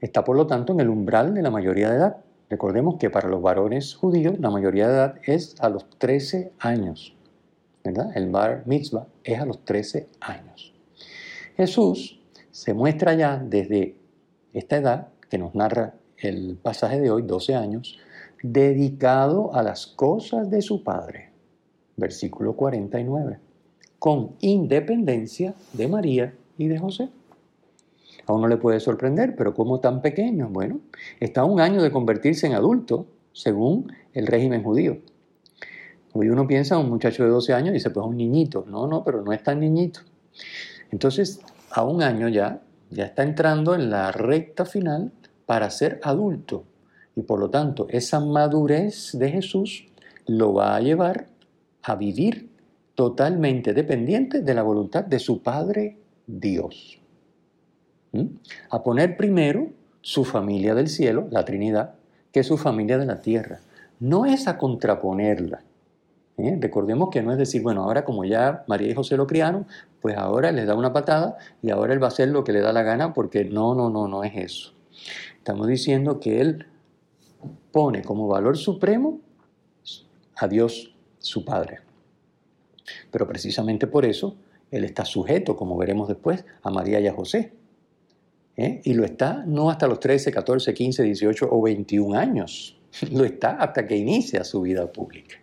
está 0.01 0.25
por 0.25 0.37
lo 0.37 0.47
tanto 0.47 0.73
en 0.73 0.81
el 0.81 0.89
umbral 0.89 1.35
de 1.35 1.43
la 1.43 1.51
mayoría 1.51 1.91
de 1.91 1.97
edad. 1.97 2.17
Recordemos 2.51 2.97
que 2.99 3.11
para 3.11 3.29
los 3.29 3.41
varones 3.41 3.95
judíos 3.95 4.39
la 4.41 4.51
mayoría 4.51 4.89
de 4.89 4.95
edad 4.95 5.15
es 5.25 5.55
a 5.61 5.69
los 5.69 5.89
13 5.99 6.53
años. 6.59 7.15
El 7.85 8.31
bar 8.31 8.63
mitzvah 8.67 9.09
es 9.25 9.41
a 9.41 9.45
los 9.45 9.65
13 9.65 10.09
años. 10.21 10.73
Jesús 11.57 12.21
se 12.51 12.75
muestra 12.75 13.15
ya 13.15 13.39
desde 13.39 13.97
esta 14.53 14.77
edad 14.77 15.09
que 15.29 15.39
nos 15.39 15.55
narra 15.55 15.95
el 16.17 16.57
pasaje 16.63 17.01
de 17.01 17.11
hoy, 17.11 17.23
12 17.23 17.55
años, 17.55 17.99
dedicado 18.43 19.55
a 19.55 19.63
las 19.63 19.87
cosas 19.87 20.51
de 20.51 20.63
su 20.63 20.85
Padre. 20.85 21.31
Versículo 21.97 22.55
49. 22.55 23.39
Con 23.99 24.37
independencia 24.41 25.55
de 25.73 25.89
María 25.89 26.35
y 26.59 26.69
de 26.69 26.79
José. 26.79 27.09
A 28.27 28.33
uno 28.33 28.47
le 28.47 28.57
puede 28.57 28.79
sorprender, 28.79 29.35
pero 29.35 29.55
¿cómo 29.55 29.81
tan 29.81 30.01
pequeño? 30.01 30.49
Bueno, 30.49 30.81
está 31.19 31.41
a 31.41 31.45
un 31.45 31.61
año 31.61 31.83
de 31.83 31.91
convertirse 31.91 32.47
en 32.47 32.55
adulto, 32.55 33.07
según 33.33 33.93
el 34.13 34.27
régimen 34.27 34.63
judío. 34.63 34.99
Hoy 36.15 36.29
uno 36.29 36.47
piensa 36.47 36.75
en 36.75 36.83
un 36.83 36.91
muchacho 36.91 37.25
de 37.25 37.31
12 37.31 37.55
años 37.55 37.71
y 37.71 37.75
dice, 37.75 37.91
pues 37.91 38.05
un 38.07 38.17
niñito. 38.17 38.65
No, 38.69 38.87
no, 38.87 39.03
pero 39.03 39.23
no 39.23 39.33
es 39.33 39.43
tan 39.43 39.61
niñito. 39.61 40.01
Entonces, 40.91 41.41
a 41.71 41.85
un 41.85 42.03
año 42.03 42.29
ya, 42.29 42.63
ya 42.91 43.07
está 43.07 43.23
entrando 43.23 43.75
en 43.75 43.91
la 43.91 44.13
recta 44.13 44.65
final 44.65 45.13
para 45.47 45.71
ser 45.71 46.01
adulto. 46.03 46.65
Y 47.17 47.23
por 47.23 47.39
lo 47.39 47.51
tanto, 47.51 47.87
esa 47.89 48.21
madurez 48.21 49.13
de 49.13 49.31
Jesús 49.31 49.87
lo 50.27 50.53
va 50.55 50.77
a 50.77 50.81
llevar 50.81 51.27
a 51.83 51.97
vivir 51.97 52.51
totalmente 52.95 53.73
dependiente 53.73 54.43
de 54.43 54.55
la 54.55 54.63
voluntad 54.63 55.05
de 55.05 55.19
su 55.19 55.43
Padre 55.43 55.99
Dios. 56.27 57.01
¿Mm? 58.13 58.27
A 58.71 58.83
poner 58.83 59.17
primero 59.17 59.71
su 60.03 60.25
familia 60.25 60.75
del 60.75 60.89
cielo, 60.89 61.27
la 61.31 61.45
Trinidad, 61.45 61.95
que 62.33 62.45
su 62.45 62.59
familia 62.59 62.99
de 62.99 63.07
la 63.07 63.21
tierra. 63.21 63.61
No 64.01 64.27
es 64.27 64.49
a 64.49 64.59
contraponerla. 64.59 65.63
Recordemos 66.37 67.11
que 67.11 67.23
no 67.23 67.31
es 67.31 67.39
decir, 67.39 67.63
bueno, 67.63 67.85
ahora 67.85 68.05
como 68.05 68.25
ya 68.25 68.65
María 68.67 68.89
y 68.89 68.95
José 68.95 69.17
lo 69.17 69.27
criaron, 69.27 69.67
pues 70.01 70.17
ahora 70.17 70.51
les 70.51 70.67
da 70.67 70.75
una 70.75 70.93
patada 70.93 71.37
y 71.61 71.71
ahora 71.71 71.93
él 71.93 72.03
va 72.03 72.07
a 72.07 72.09
hacer 72.09 72.29
lo 72.29 72.43
que 72.43 72.53
le 72.53 72.61
da 72.61 72.73
la 72.73 72.83
gana 72.83 73.13
porque 73.13 73.45
no, 73.45 73.75
no, 73.75 73.91
no, 73.91 74.09
no 74.09 74.25
es 74.25 74.33
eso. 74.35 74.73
Estamos 75.37 75.69
diciendo 75.69 76.21
que 76.21 76.41
él 76.41 76.67
pone 77.71 78.03
como 78.03 78.29
valor 78.29 78.57
supremo 78.57 79.21
a 80.37 80.49
Dios 80.49 80.95
su 81.19 81.45
Padre. 81.45 81.81
Pero 83.11 83.27
precisamente 83.27 83.87
por 83.87 84.05
eso 84.05 84.37
Él 84.71 84.85
está 84.85 85.05
sujeto, 85.05 85.57
como 85.57 85.77
veremos 85.77 86.09
después, 86.09 86.45
a 86.63 86.71
María 86.71 87.01
y 87.01 87.07
a 87.07 87.13
José. 87.13 87.53
¿eh? 88.57 88.81
Y 88.85 88.95
lo 88.95 89.05
está 89.05 89.45
no 89.47 89.71
hasta 89.71 89.87
los 89.87 90.01
13, 90.01 90.33
14, 90.33 90.75
15, 90.75 91.03
18 91.03 91.49
o 91.51 91.63
21 91.63 92.19
años. 92.19 92.79
Lo 93.11 93.25
está 93.25 93.53
hasta 93.53 93.87
que 93.87 93.97
inicia 93.97 94.45
su 94.45 94.61
vida 94.61 94.93
pública. 94.93 95.37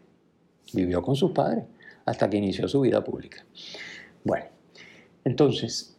Vivió 0.74 1.02
con 1.02 1.16
sus 1.16 1.32
padres 1.32 1.66
hasta 2.06 2.30
que 2.30 2.38
inició 2.38 2.68
su 2.68 2.82
vida 2.82 3.04
pública. 3.04 3.46
Bueno, 4.24 4.46
entonces, 5.24 5.98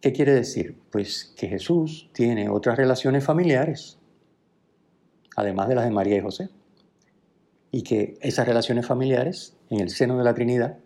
¿qué 0.00 0.12
quiere 0.12 0.34
decir? 0.34 0.76
Pues 0.90 1.32
que 1.36 1.48
Jesús 1.48 2.10
tiene 2.12 2.48
otras 2.48 2.76
relaciones 2.76 3.24
familiares 3.24 3.98
además 5.38 5.68
de 5.68 5.76
las 5.76 5.84
de 5.84 5.92
María 5.92 6.16
y 6.16 6.20
José. 6.20 6.48
Y 7.70 7.82
que 7.82 8.18
esas 8.20 8.46
relaciones 8.46 8.86
familiares 8.86 9.56
en 9.70 9.78
el 9.78 9.90
seno 9.90 10.18
de 10.18 10.24
la 10.24 10.34
Trinidad 10.34 10.78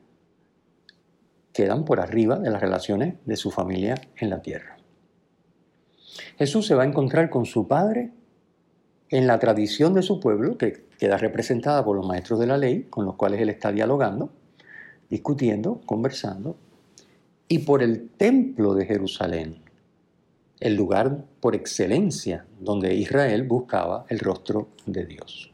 quedan 1.54 1.86
por 1.86 2.00
arriba 2.00 2.38
de 2.38 2.50
las 2.50 2.60
relaciones 2.60 3.14
de 3.24 3.36
su 3.36 3.50
familia 3.50 3.94
en 4.16 4.28
la 4.28 4.42
tierra. 4.42 4.76
Jesús 6.36 6.66
se 6.66 6.74
va 6.74 6.82
a 6.82 6.86
encontrar 6.86 7.30
con 7.30 7.46
su 7.46 7.66
Padre 7.66 8.12
en 9.08 9.26
la 9.26 9.38
tradición 9.38 9.94
de 9.94 10.02
su 10.02 10.20
pueblo, 10.20 10.58
que 10.58 10.84
queda 11.02 11.16
representada 11.16 11.84
por 11.84 11.96
los 11.96 12.06
maestros 12.06 12.38
de 12.38 12.46
la 12.46 12.56
ley, 12.56 12.84
con 12.84 13.04
los 13.04 13.16
cuales 13.16 13.40
él 13.40 13.48
está 13.48 13.72
dialogando, 13.72 14.30
discutiendo, 15.10 15.80
conversando, 15.84 16.54
y 17.48 17.58
por 17.58 17.82
el 17.82 18.10
templo 18.10 18.72
de 18.74 18.86
Jerusalén, 18.86 19.56
el 20.60 20.76
lugar 20.76 21.24
por 21.40 21.56
excelencia 21.56 22.46
donde 22.60 22.94
Israel 22.94 23.42
buscaba 23.42 24.06
el 24.10 24.20
rostro 24.20 24.68
de 24.86 25.04
Dios. 25.04 25.52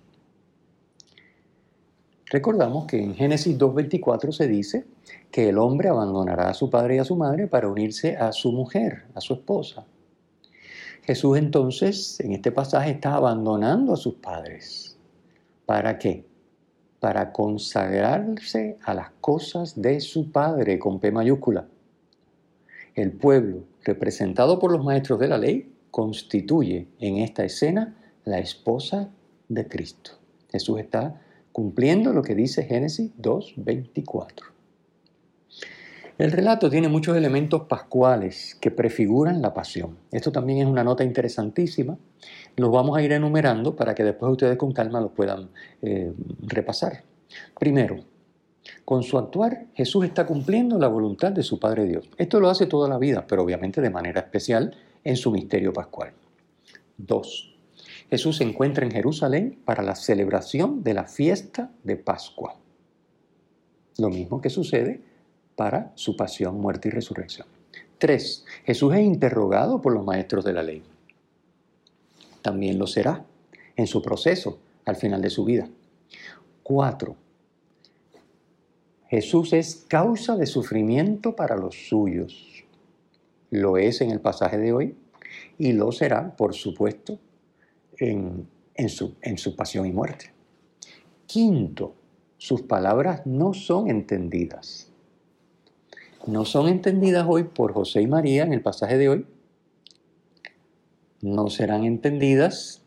Recordamos 2.27 2.85
que 2.85 3.03
en 3.03 3.15
Génesis 3.15 3.57
2.24 3.57 4.33
se 4.33 4.49
dice 4.49 4.85
que 5.31 5.49
el 5.49 5.57
hombre 5.57 5.89
abandonará 5.89 6.51
a 6.51 6.55
su 6.55 6.69
padre 6.69 6.97
y 6.97 6.99
a 6.99 7.05
su 7.05 7.17
madre 7.17 7.47
para 7.47 7.69
unirse 7.69 8.19
a 8.19 8.33
su 8.33 8.53
mujer, 8.53 9.07
a 9.15 9.23
su 9.23 9.33
esposa. 9.33 9.87
Jesús 11.05 11.39
entonces 11.39 12.21
en 12.21 12.35
este 12.35 12.53
pasaje 12.53 12.91
está 12.91 13.15
abandonando 13.15 13.95
a 13.95 13.97
sus 13.97 14.17
padres. 14.17 14.88
¿Para 15.69 15.99
qué? 15.99 16.25
Para 16.99 17.31
consagrarse 17.31 18.79
a 18.83 18.95
las 18.95 19.11
cosas 19.21 19.83
de 19.83 20.01
su 20.01 20.33
Padre 20.33 20.79
con 20.79 20.99
P 20.99 21.13
mayúscula. 21.13 21.69
El 22.95 23.13
pueblo 23.13 23.65
representado 23.85 24.59
por 24.59 24.73
los 24.73 24.83
maestros 24.83 25.19
de 25.19 25.29
la 25.29 25.37
ley, 25.37 25.71
constituye 25.91 26.89
en 27.01 27.19
esta 27.19 27.45
escena 27.45 27.99
la 28.25 28.39
esposa 28.39 29.11
de 29.51 29.69
Cristo. 29.69 30.13
Jesús 30.51 30.81
está 30.81 31.21
cumpliendo 31.53 32.15
lo 32.15 32.23
que 32.23 32.35
dice 32.35 32.63
Génesis 32.63 33.11
2.24. 33.21 34.58
El 36.19 36.33
relato 36.33 36.69
tiene 36.69 36.89
muchos 36.89 37.17
elementos 37.17 37.63
pascuales 37.69 38.57
que 38.61 38.73
prefiguran 38.73 39.41
la 39.41 39.55
pasión. 39.55 39.99
Esto 40.11 40.33
también 40.33 40.59
es 40.59 40.67
una 40.67 40.83
nota 40.83 41.05
interesantísima. 41.05 41.97
Los 42.57 42.73
vamos 42.73 42.99
a 42.99 43.03
ir 43.03 43.13
enumerando 43.13 43.77
para 43.77 43.95
que 43.95 44.03
después 44.03 44.33
ustedes 44.33 44.57
con 44.57 44.73
calma 44.73 45.01
los 45.01 45.13
puedan 45.13 45.51
eh, 45.81 46.13
repasar. 46.41 47.05
Primero, 47.57 47.99
con 48.85 49.05
su 49.05 49.17
actuar, 49.17 49.67
Jesús 49.75 50.07
está 50.07 50.27
cumpliendo 50.27 50.77
la 50.77 50.89
voluntad 50.89 51.31
de 51.31 51.45
su 51.45 51.61
Padre 51.61 51.85
Dios. 51.85 52.11
Esto 52.17 52.41
lo 52.41 52.51
hace 52.51 52.67
toda 52.67 52.89
la 52.89 52.99
vida, 52.99 53.25
pero 53.25 53.45
obviamente 53.45 53.81
de 53.81 53.91
manera 53.91 54.23
especial 54.23 54.75
en 55.05 55.17
su 55.17 55.31
misterio 55.31 55.73
pascual. 55.73 56.15
2. 56.97 57.55
Jesús 58.11 58.39
se 58.39 58.45
encuentra 58.45 58.85
en 58.85 58.91
Jerusalén 58.91 59.61
para 59.65 59.85
la 59.85 59.95
celebración 59.95 60.83
de 60.83 60.95
la 60.95 61.05
fiesta 61.05 61.71
de 61.85 61.97
Pascua. 61.97 62.57
Lo 63.99 64.09
mismo 64.09 64.41
que 64.41 64.51
sucede 64.51 65.08
para 65.59 65.91
su 65.97 66.15
pasión, 66.15 66.61
muerte 66.61 66.87
y 66.87 66.93
resurrección. 66.93 67.49
Tres, 67.99 68.45
Jesús 68.65 68.95
es 68.95 69.01
interrogado 69.01 69.83
por 69.83 69.93
los 69.93 70.05
maestros 70.05 70.45
de 70.45 70.53
la 70.53 70.63
ley. 70.63 70.85
También 72.43 72.79
lo 72.79 72.87
será 72.87 73.25
en 73.75 73.89
su 73.89 74.01
proceso 74.01 74.61
al 74.85 74.95
final 74.95 75.21
de 75.21 75.31
su 75.31 75.45
vida. 75.45 75.69
Cuatro, 76.63 77.17
Jesús 79.09 79.53
es 79.53 79.85
causa 79.89 80.37
de 80.37 80.47
sufrimiento 80.47 81.35
para 81.35 81.57
los 81.57 81.89
suyos. 81.89 82.65
Lo 83.51 83.79
es 83.79 84.01
en 84.01 84.13
el 84.13 84.21
pasaje 84.21 84.59
de 84.59 84.73
hoy 84.73 84.95
y 85.59 85.73
lo 85.73 85.91
será, 85.91 86.37
por 86.37 86.55
supuesto, 86.55 87.19
en, 87.97 88.47
su, 88.87 89.17
en 89.23 89.39
su 89.39 89.57
pasión 89.57 89.87
y 89.87 89.91
muerte. 89.91 90.31
Quinto, 91.27 91.97
sus 92.37 92.63
palabras 92.63 93.27
no 93.27 93.55
son 93.55 93.91
entendidas. 93.91 94.88
No 96.29 96.45
son 96.45 96.69
entendidas 96.69 97.25
hoy 97.27 97.45
por 97.45 97.73
José 97.73 98.03
y 98.03 98.07
María 98.07 98.43
en 98.43 98.53
el 98.53 98.61
pasaje 98.61 98.99
de 98.99 99.09
hoy. 99.09 99.27
No 101.23 101.49
serán 101.49 101.85
entendidas 101.85 102.83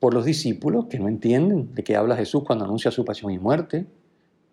por 0.00 0.12
los 0.12 0.24
discípulos 0.24 0.86
que 0.86 0.98
no 0.98 1.06
entienden 1.06 1.72
de 1.72 1.84
qué 1.84 1.94
habla 1.94 2.16
Jesús 2.16 2.42
cuando 2.44 2.64
anuncia 2.64 2.90
su 2.90 3.04
pasión 3.04 3.30
y 3.30 3.38
muerte 3.38 3.86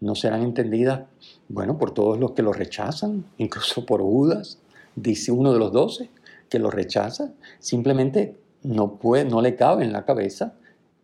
no 0.01 0.13
serán 0.13 0.43
entendidas, 0.43 1.07
bueno, 1.49 1.79
por 1.79 1.95
todos 1.95 2.19
los 2.19 2.33
que 2.33 2.43
lo 2.43 2.53
rechazan, 2.53 3.25
incluso 3.39 3.87
por 3.87 4.03
Judas, 4.03 4.59
dice 4.95 5.31
uno 5.31 5.51
de 5.51 5.57
los 5.57 5.71
doce, 5.71 6.11
que 6.47 6.59
lo 6.59 6.69
rechaza, 6.69 7.33
simplemente 7.57 8.37
no, 8.61 8.99
le 9.41 9.55
cabe 9.55 9.83
en 9.83 9.93
la 9.93 10.05
cabeza 10.05 10.53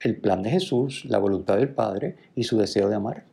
el 0.02 0.18
plan 0.18 0.44
de 0.44 0.52
Jesús, 0.52 1.04
la 1.06 1.18
voluntad 1.18 1.58
del 1.58 1.70
Padre 1.70 2.16
y 2.36 2.44
su 2.44 2.60
deseo 2.60 2.90
de 2.90 2.96
amar, 2.96 3.26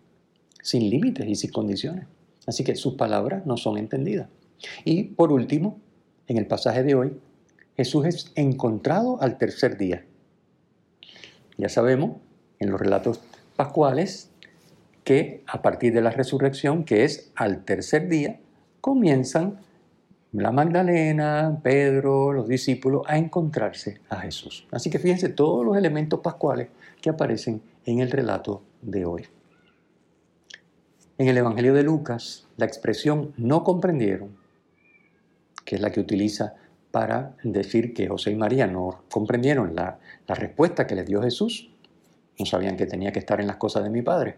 sin 0.63 0.89
límites 0.89 1.27
y 1.29 1.35
sin 1.35 1.51
condiciones. 1.51 2.07
Así 2.49 2.65
que 2.65 2.75
sus 2.77 2.95
palabras 2.95 3.45
no 3.45 3.59
son 3.59 3.77
entendidas. 3.77 4.31
Y 4.83 5.05
por 5.05 5.33
último, 5.33 5.79
en 6.27 6.39
el 6.39 6.47
pasaje 6.47 6.83
de 6.83 6.95
hoy, 6.95 7.21
Jesús 7.77 8.07
es 8.07 8.33
encontrado 8.37 9.21
al 9.21 9.37
tercer 9.37 9.77
día. 9.77 10.07
Ya 11.59 11.69
sabemos, 11.69 12.17
en 12.59 12.71
los 12.71 12.81
relatos 12.81 13.21
pascuales, 13.55 14.31
que 15.05 15.43
a 15.47 15.61
partir 15.61 15.93
de 15.93 16.01
la 16.01 16.11
resurrección, 16.11 16.85
que 16.85 17.05
es 17.05 17.31
al 17.35 17.67
tercer 17.67 18.09
día, 18.09 18.41
comienzan 18.81 19.61
la 20.33 20.51
Magdalena, 20.51 21.61
Pedro, 21.63 22.33
los 22.33 22.49
discípulos 22.49 23.03
a 23.09 23.19
encontrarse 23.19 24.01
a 24.09 24.21
Jesús. 24.21 24.67
Así 24.71 24.89
que 24.89 24.99
fíjense 24.99 25.29
todos 25.29 25.67
los 25.67 25.77
elementos 25.77 26.21
pascuales 26.21 26.69
que 27.03 27.11
aparecen 27.11 27.61
en 27.85 27.99
el 28.01 28.11
relato 28.11 28.63
de 28.81 29.05
hoy. 29.05 29.27
En 31.19 31.27
el 31.27 31.37
Evangelio 31.37 31.75
de 31.75 31.83
Lucas, 31.83 32.47
la 32.57 32.65
expresión 32.65 33.33
no 33.37 33.65
comprendieron, 33.65 34.37
que 35.65 35.75
es 35.75 35.81
la 35.81 35.91
que 35.91 35.99
utiliza 35.99 36.55
para 36.93 37.35
decir 37.43 37.93
que 37.93 38.07
José 38.07 38.31
y 38.31 38.37
María 38.37 38.69
no 38.69 39.03
comprendieron 39.11 39.75
la, 39.75 39.99
la 40.29 40.35
respuesta 40.37 40.87
que 40.87 40.95
les 40.95 41.07
dio 41.07 41.21
Jesús, 41.21 41.71
no 42.39 42.47
sabían 42.47 42.77
que 42.77 42.87
tenía 42.87 43.11
que 43.11 43.19
estar 43.19 43.41
en 43.41 43.49
las 43.49 43.57
cosas 43.57 43.83
de 43.83 43.91
mi 43.91 44.01
Padre. 44.01 44.37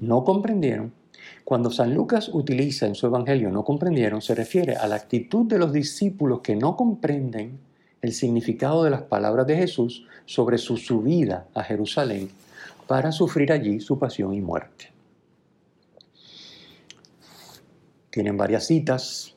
No 0.00 0.22
comprendieron. 0.22 0.92
Cuando 1.42 1.72
San 1.72 1.92
Lucas 1.92 2.30
utiliza 2.32 2.86
en 2.86 2.94
su 2.94 3.08
Evangelio 3.08 3.50
no 3.50 3.64
comprendieron, 3.64 4.22
se 4.22 4.36
refiere 4.36 4.76
a 4.76 4.86
la 4.86 4.94
actitud 4.94 5.46
de 5.46 5.58
los 5.58 5.72
discípulos 5.72 6.40
que 6.40 6.54
no 6.54 6.76
comprenden 6.76 7.58
el 8.00 8.12
significado 8.12 8.84
de 8.84 8.90
las 8.90 9.02
palabras 9.02 9.48
de 9.48 9.56
Jesús 9.56 10.06
sobre 10.24 10.58
su 10.58 10.76
subida 10.76 11.48
a 11.52 11.64
Jerusalén 11.64 12.30
para 12.86 13.10
sufrir 13.10 13.50
allí 13.50 13.80
su 13.80 13.98
pasión 13.98 14.34
y 14.34 14.40
muerte. 14.40 14.92
Tienen 18.12 18.36
varias 18.36 18.66
citas, 18.66 19.34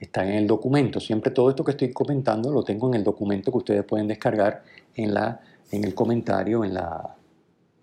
están 0.00 0.26
en 0.26 0.34
el 0.34 0.46
documento. 0.48 0.98
Siempre 0.98 1.30
todo 1.30 1.50
esto 1.50 1.62
que 1.62 1.70
estoy 1.70 1.92
comentando 1.92 2.50
lo 2.52 2.64
tengo 2.64 2.88
en 2.88 2.94
el 2.94 3.04
documento 3.04 3.52
que 3.52 3.58
ustedes 3.58 3.84
pueden 3.84 4.08
descargar 4.08 4.64
en, 4.96 5.14
la, 5.14 5.40
en 5.70 5.84
el 5.84 5.94
comentario, 5.94 6.64
en 6.64 6.74
la, 6.74 7.14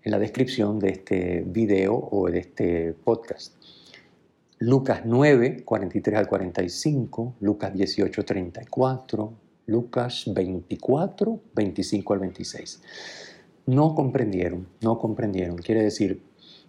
en 0.02 0.12
la 0.12 0.18
descripción 0.18 0.78
de 0.78 0.90
este 0.90 1.42
video 1.46 1.96
o 1.96 2.28
de 2.28 2.40
este 2.40 2.92
podcast. 2.92 3.54
Lucas 4.58 5.04
9, 5.06 5.64
43 5.64 6.18
al 6.18 6.28
45, 6.28 7.36
Lucas 7.40 7.72
18, 7.72 8.22
34, 8.22 9.32
Lucas 9.64 10.24
24, 10.34 11.40
25 11.54 12.12
al 12.12 12.18
26. 12.18 12.82
No 13.64 13.94
comprendieron, 13.94 14.66
no 14.82 14.98
comprendieron. 14.98 15.56
Quiere 15.56 15.82
decir, 15.82 16.22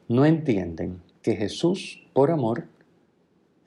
no 0.07 0.25
entienden 0.25 1.01
que 1.21 1.35
Jesús, 1.35 2.07
por 2.13 2.31
amor, 2.31 2.69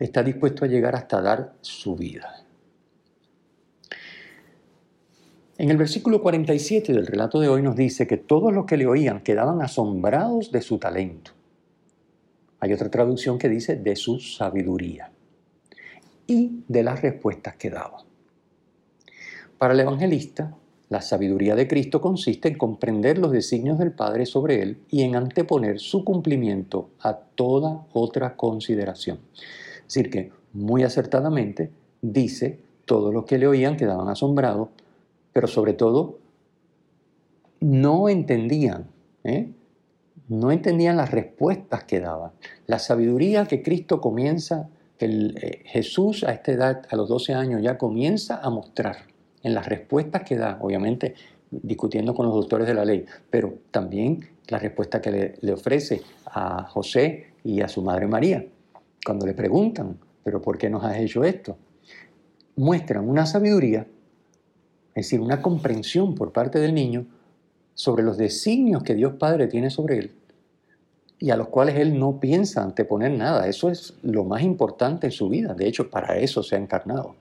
está 0.00 0.22
dispuesto 0.22 0.64
a 0.64 0.68
llegar 0.68 0.96
hasta 0.96 1.20
dar 1.20 1.54
su 1.60 1.94
vida. 1.94 2.44
En 5.58 5.70
el 5.70 5.76
versículo 5.76 6.22
47 6.22 6.94
del 6.94 7.06
relato 7.06 7.38
de 7.38 7.48
hoy 7.48 7.60
nos 7.60 7.76
dice 7.76 8.06
que 8.06 8.16
todos 8.16 8.52
los 8.52 8.64
que 8.64 8.78
le 8.78 8.86
oían 8.86 9.20
quedaban 9.20 9.60
asombrados 9.60 10.50
de 10.50 10.62
su 10.62 10.78
talento. 10.78 11.32
Hay 12.60 12.72
otra 12.72 12.90
traducción 12.90 13.38
que 13.38 13.50
dice 13.50 13.76
de 13.76 13.94
su 13.94 14.20
sabiduría 14.20 15.12
y 16.26 16.62
de 16.66 16.82
las 16.82 17.02
respuestas 17.02 17.56
que 17.56 17.68
daba. 17.68 18.04
Para 19.58 19.74
el 19.74 19.80
evangelista, 19.80 20.56
la 20.88 21.02
sabiduría 21.02 21.54
de 21.54 21.68
Cristo 21.68 22.00
consiste 22.00 22.48
en 22.48 22.56
comprender 22.56 23.18
los 23.18 23.30
designios 23.30 23.78
del 23.78 23.92
Padre 23.92 24.24
sobre 24.24 24.62
él 24.62 24.78
y 24.88 25.02
en 25.02 25.14
anteponer 25.14 25.78
su 25.78 26.04
cumplimiento 26.04 26.88
a 27.00 27.14
toda 27.14 27.86
otra 27.92 28.34
consideración. 28.34 29.20
Es 29.90 29.94
decir, 29.94 30.11
que 30.11 30.31
muy 30.53 30.85
acertadamente 30.85 31.72
dice, 32.00 32.61
todos 32.85 33.12
los 33.12 33.24
que 33.24 33.38
le 33.38 33.48
oían 33.48 33.76
quedaban 33.76 34.09
asombrados 34.09 34.68
pero 35.33 35.46
sobre 35.46 35.72
todo 35.72 36.18
no 37.61 38.09
entendían, 38.09 38.87
¿eh? 39.24 39.53
no 40.29 40.50
entendían 40.50 40.96
las 40.96 41.11
respuestas 41.11 41.85
que 41.85 42.00
daban. 42.00 42.33
La 42.66 42.79
sabiduría 42.79 43.46
que 43.46 43.62
Cristo 43.62 44.00
comienza, 44.00 44.68
que 44.98 45.07
eh, 45.07 45.62
Jesús 45.66 46.24
a 46.24 46.33
esta 46.33 46.53
edad, 46.53 46.83
a 46.88 46.96
los 46.96 47.09
12 47.09 47.35
años, 47.35 47.62
ya 47.62 47.76
comienza 47.76 48.40
a 48.40 48.50
mostrar 48.50 48.96
en 49.42 49.55
las 49.55 49.66
respuestas 49.66 50.22
que 50.22 50.37
da, 50.37 50.59
obviamente 50.61 51.14
discutiendo 51.50 52.14
con 52.14 52.26
los 52.26 52.35
doctores 52.35 52.66
de 52.66 52.74
la 52.74 52.85
ley, 52.85 53.05
pero 53.29 53.55
también 53.70 54.29
la 54.48 54.59
respuesta 54.59 55.00
que 55.00 55.35
le 55.40 55.53
ofrece 55.53 56.03
a 56.26 56.64
José 56.64 57.33
y 57.44 57.61
a 57.61 57.68
su 57.68 57.83
madre 57.83 58.07
María, 58.07 58.46
cuando 59.04 59.26
le 59.26 59.34
preguntan, 59.34 59.98
pero 60.22 60.40
¿por 60.40 60.58
qué 60.58 60.68
nos 60.70 60.84
has 60.84 60.96
hecho 60.98 61.24
esto? 61.24 61.56
Muestran 62.56 63.08
una 63.08 63.26
sabiduría 63.26 63.86
es 64.94 65.06
decir, 65.06 65.20
una 65.20 65.40
comprensión 65.40 66.14
por 66.14 66.32
parte 66.32 66.58
del 66.58 66.74
niño 66.74 67.06
sobre 67.74 68.02
los 68.02 68.18
designios 68.18 68.82
que 68.82 68.94
Dios 68.94 69.14
Padre 69.14 69.46
tiene 69.46 69.70
sobre 69.70 69.98
él 69.98 70.12
y 71.18 71.30
a 71.30 71.36
los 71.36 71.48
cuales 71.48 71.76
él 71.76 71.98
no 71.98 72.18
piensa 72.18 72.62
anteponer 72.62 73.12
nada. 73.12 73.46
Eso 73.46 73.70
es 73.70 73.94
lo 74.02 74.24
más 74.24 74.42
importante 74.42 75.06
en 75.06 75.12
su 75.12 75.28
vida. 75.28 75.54
De 75.54 75.68
hecho, 75.68 75.90
para 75.90 76.18
eso 76.18 76.42
se 76.42 76.56
ha 76.56 76.58
encarnado. 76.58 77.14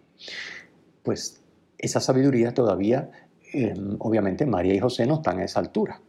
Pues 1.03 1.41
esa 1.77 1.99
sabiduría 1.99 2.53
todavía, 2.53 3.11
em, 3.53 3.97
obviamente, 3.99 4.45
María 4.45 4.73
y 4.73 4.79
José 4.79 5.05
no 5.05 5.15
están 5.15 5.39
a 5.39 5.43
esa 5.43 5.59
altura. 5.59 6.01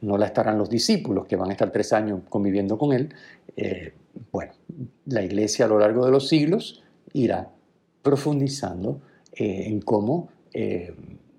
No 0.00 0.16
la 0.16 0.26
estarán 0.26 0.58
los 0.58 0.70
discípulos 0.70 1.26
que 1.26 1.36
van 1.36 1.50
a 1.50 1.52
estar 1.52 1.70
tres 1.70 1.92
años 1.92 2.20
conviviendo 2.28 2.78
con 2.78 2.92
él. 2.92 3.12
Eh, 3.56 3.92
bueno, 4.30 4.52
la 5.06 5.22
iglesia 5.22 5.64
a 5.64 5.68
lo 5.68 5.78
largo 5.78 6.04
de 6.04 6.12
los 6.12 6.28
siglos 6.28 6.82
irá 7.12 7.50
profundizando 8.02 9.00
eh, 9.32 9.64
en 9.66 9.80
cómo 9.80 10.28
eh, 10.52 10.94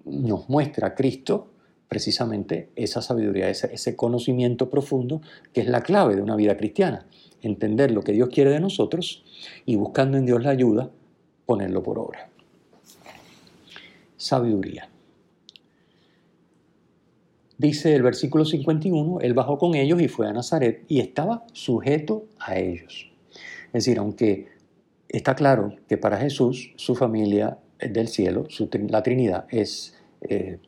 nos 0.05 0.49
muestra 0.49 0.95
Cristo 0.95 1.51
precisamente 1.87 2.69
esa 2.75 3.01
sabiduría, 3.01 3.49
ese, 3.49 3.73
ese 3.73 3.95
conocimiento 3.95 4.69
profundo 4.69 5.21
que 5.53 5.61
es 5.61 5.67
la 5.67 5.81
clave 5.81 6.15
de 6.15 6.21
una 6.21 6.35
vida 6.35 6.57
cristiana. 6.57 7.05
Entender 7.41 7.91
lo 7.91 8.01
que 8.01 8.11
Dios 8.11 8.29
quiere 8.29 8.51
de 8.51 8.59
nosotros 8.59 9.23
y 9.65 9.75
buscando 9.75 10.17
en 10.17 10.25
Dios 10.25 10.43
la 10.43 10.51
ayuda, 10.51 10.91
ponerlo 11.45 11.81
por 11.81 11.97
obra. 11.97 12.29
Sabiduría. 14.17 14.88
Dice 17.59 17.93
el 17.93 18.03
versículo 18.03 18.45
51, 18.45 19.19
Él 19.19 19.33
bajó 19.33 19.57
con 19.57 19.75
ellos 19.75 20.01
y 20.01 20.07
fue 20.07 20.25
a 20.27 20.31
Nazaret 20.31 20.85
y 20.87 21.01
estaba 21.01 21.45
sujeto 21.51 22.25
a 22.39 22.57
ellos. 22.57 23.11
Es 23.67 23.85
decir, 23.85 23.99
aunque 23.99 24.47
está 25.09 25.35
claro 25.35 25.75
que 25.89 25.97
para 25.97 26.17
Jesús 26.17 26.71
su 26.77 26.95
familia 26.95 27.59
del 27.79 28.07
cielo, 28.07 28.47
la 28.87 29.03
Trinidad, 29.03 29.45
es, 29.49 29.93
eh, 30.21 30.59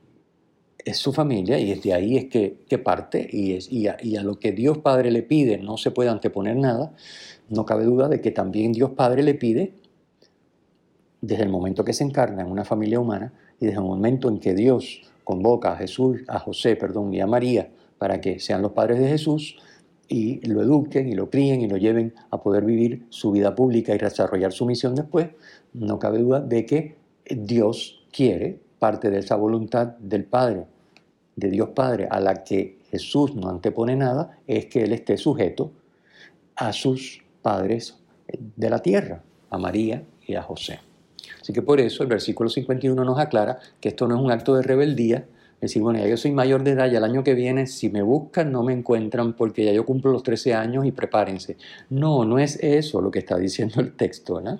es 0.83 0.97
su 0.97 1.13
familia 1.13 1.57
y 1.59 1.73
desde 1.73 1.93
ahí 1.93 2.17
es 2.17 2.25
que, 2.25 2.77
parte 2.83 3.25
y, 3.31 3.53
es, 3.53 3.71
y 3.71 3.87
a, 3.87 3.95
lo 4.21 4.37
que 4.37 4.51
Dios 4.51 4.79
Padre 4.79 5.11
le 5.11 5.23
pide 5.23 5.59
no 5.59 5.77
se 5.77 5.91
puede 5.91 6.09
anteponer 6.09 6.57
nada, 6.57 6.93
no 7.47 7.65
cabe 7.65 7.85
duda 7.85 8.09
de 8.09 8.19
que 8.19 8.31
también 8.31 8.73
Dios 8.73 8.91
Padre 8.91 9.23
le 9.23 9.35
pide, 9.35 9.75
desde 11.21 11.43
el 11.43 11.49
momento 11.49 11.85
que 11.85 11.93
se 11.93 12.03
encarna 12.03 12.41
en 12.41 12.51
una 12.51 12.65
familia 12.65 12.99
humana 12.99 13.31
y 13.61 13.65
desde 13.67 13.77
el 13.77 13.85
momento 13.85 14.27
en 14.27 14.39
que 14.39 14.53
Dios 14.53 15.03
convoca 15.31 15.71
a 15.71 15.77
Jesús, 15.77 16.23
a 16.27 16.39
José, 16.39 16.75
perdón, 16.75 17.13
y 17.13 17.21
a 17.21 17.27
María 17.27 17.69
para 17.97 18.19
que 18.19 18.39
sean 18.39 18.61
los 18.61 18.73
padres 18.73 18.99
de 18.99 19.07
Jesús, 19.07 19.55
y 20.09 20.45
lo 20.45 20.61
eduquen 20.61 21.07
y 21.07 21.13
lo 21.13 21.29
críen 21.29 21.61
y 21.61 21.69
lo 21.69 21.77
lleven 21.77 22.13
a 22.31 22.41
poder 22.41 22.65
vivir 22.65 23.05
su 23.07 23.31
vida 23.31 23.55
pública 23.55 23.95
y 23.95 23.97
desarrollar 23.97 24.51
su 24.51 24.65
misión 24.65 24.93
después, 24.93 25.29
no 25.73 25.99
cabe 25.99 26.19
duda 26.19 26.41
de 26.41 26.65
que 26.65 26.95
Dios 27.29 28.03
quiere 28.11 28.59
parte 28.77 29.09
de 29.09 29.19
esa 29.19 29.37
voluntad 29.37 29.87
del 29.99 30.25
Padre, 30.25 30.65
de 31.37 31.49
Dios 31.49 31.69
Padre, 31.69 32.09
a 32.11 32.19
la 32.19 32.43
que 32.43 32.79
Jesús 32.89 33.35
no 33.35 33.47
antepone 33.47 33.95
nada, 33.95 34.37
es 34.47 34.65
que 34.65 34.83
Él 34.83 34.91
esté 34.91 35.15
sujeto 35.15 35.71
a 36.57 36.73
sus 36.73 37.23
padres 37.41 37.97
de 38.57 38.69
la 38.69 38.79
tierra, 38.79 39.23
a 39.49 39.57
María 39.57 40.03
y 40.27 40.35
a 40.35 40.41
José. 40.41 40.90
Así 41.41 41.53
que 41.53 41.61
por 41.61 41.79
eso 41.79 42.03
el 42.03 42.09
versículo 42.09 42.49
51 42.49 43.03
nos 43.03 43.19
aclara 43.19 43.59
que 43.79 43.89
esto 43.89 44.07
no 44.07 44.15
es 44.15 44.21
un 44.21 44.31
acto 44.31 44.55
de 44.55 44.61
rebeldía, 44.61 45.25
decir, 45.61 45.81
bueno, 45.81 45.99
ya 45.99 46.07
yo 46.07 46.17
soy 46.17 46.31
mayor 46.31 46.63
de 46.63 46.71
edad 46.71 46.91
y 46.91 46.95
el 46.95 47.03
año 47.03 47.23
que 47.23 47.35
viene, 47.35 47.67
si 47.67 47.89
me 47.89 48.01
buscan, 48.01 48.51
no 48.51 48.63
me 48.63 48.73
encuentran 48.73 49.33
porque 49.33 49.63
ya 49.63 49.71
yo 49.71 49.85
cumplo 49.85 50.11
los 50.11 50.23
13 50.23 50.55
años 50.55 50.85
y 50.85 50.91
prepárense. 50.91 51.57
No, 51.89 52.25
no 52.25 52.39
es 52.39 52.57
eso 52.61 52.99
lo 52.99 53.11
que 53.11 53.19
está 53.19 53.37
diciendo 53.37 53.79
el 53.79 53.93
texto, 53.93 54.41
¿no? 54.41 54.59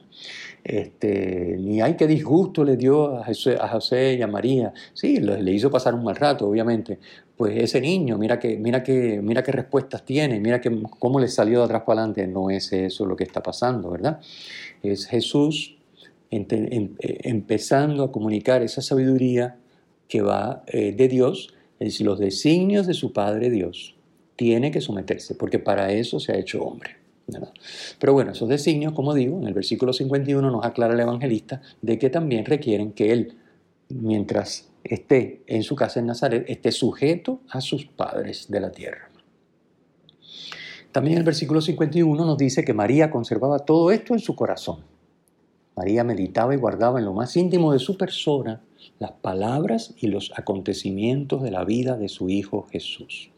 Este, 0.63 1.57
ni 1.59 1.81
hay 1.81 1.95
que 1.95 2.05
disgusto 2.05 2.63
le 2.63 2.77
dio 2.77 3.17
a 3.17 3.25
José, 3.25 4.13
y 4.13 4.21
a 4.21 4.27
María. 4.27 4.73
Sí, 4.93 5.19
le 5.19 5.51
hizo 5.51 5.71
pasar 5.71 5.95
un 5.95 6.03
mal 6.03 6.15
rato, 6.15 6.47
obviamente. 6.47 6.99
Pues 7.35 7.57
ese 7.57 7.81
niño, 7.81 8.19
mira 8.19 8.39
mira 8.59 8.83
que, 8.83 9.21
mira 9.23 9.41
qué 9.41 9.51
respuestas 9.51 10.05
tiene, 10.05 10.39
mira 10.39 10.61
cómo 10.99 11.19
le 11.19 11.27
salió 11.27 11.59
de 11.59 11.65
atrás 11.65 11.81
para 11.83 12.01
adelante. 12.01 12.27
No 12.27 12.51
es 12.51 12.71
eso 12.73 13.07
lo 13.07 13.15
que 13.15 13.23
está 13.23 13.41
pasando, 13.41 13.89
¿verdad? 13.89 14.19
Es 14.83 15.07
Jesús 15.07 15.80
em, 16.31 16.95
empezando 16.99 18.03
a 18.03 18.11
comunicar 18.11 18.63
esa 18.63 18.81
sabiduría 18.81 19.57
que 20.07 20.21
va 20.21 20.63
eh, 20.67 20.93
de 20.93 21.07
Dios, 21.07 21.53
es 21.79 21.99
los 22.01 22.19
designios 22.19 22.87
de 22.87 22.93
su 22.93 23.11
Padre 23.11 23.49
Dios, 23.49 23.95
tiene 24.35 24.71
que 24.71 24.81
someterse, 24.81 25.35
porque 25.35 25.59
para 25.59 25.91
eso 25.91 26.19
se 26.19 26.31
ha 26.31 26.37
hecho 26.37 26.63
hombre. 26.63 27.01
Pero 27.99 28.13
bueno, 28.13 28.31
esos 28.31 28.49
designios, 28.49 28.93
como 28.93 29.13
digo, 29.13 29.37
en 29.39 29.47
el 29.47 29.53
versículo 29.53 29.93
51 29.93 30.49
nos 30.49 30.65
aclara 30.65 30.93
el 30.93 30.99
evangelista 30.99 31.61
de 31.81 31.97
que 31.97 32.09
también 32.09 32.45
requieren 32.45 32.91
que 32.91 33.11
él, 33.11 33.37
mientras 33.89 34.69
esté 34.83 35.43
en 35.47 35.63
su 35.63 35.75
casa 35.75 35.99
en 35.99 36.07
Nazaret, 36.07 36.45
esté 36.47 36.71
sujeto 36.71 37.41
a 37.49 37.61
sus 37.61 37.85
padres 37.85 38.49
de 38.49 38.59
la 38.59 38.71
tierra. 38.71 39.09
También 40.91 41.17
el 41.17 41.23
versículo 41.23 41.61
51 41.61 42.25
nos 42.25 42.37
dice 42.37 42.65
que 42.65 42.73
María 42.73 43.09
conservaba 43.09 43.59
todo 43.59 43.91
esto 43.91 44.13
en 44.13 44.19
su 44.19 44.35
corazón. 44.35 44.83
María 45.75 46.03
meditaba 46.03 46.53
y 46.53 46.57
guardaba 46.57 46.99
en 46.99 47.05
lo 47.05 47.13
más 47.13 47.35
íntimo 47.37 47.73
de 47.73 47.79
su 47.79 47.97
persona 47.97 48.61
las 48.99 49.11
palabras 49.11 49.93
y 49.97 50.07
los 50.07 50.31
acontecimientos 50.35 51.41
de 51.41 51.51
la 51.51 51.63
vida 51.63 51.97
de 51.97 52.09
su 52.09 52.29
Hijo 52.29 52.67
Jesús. 52.71 53.31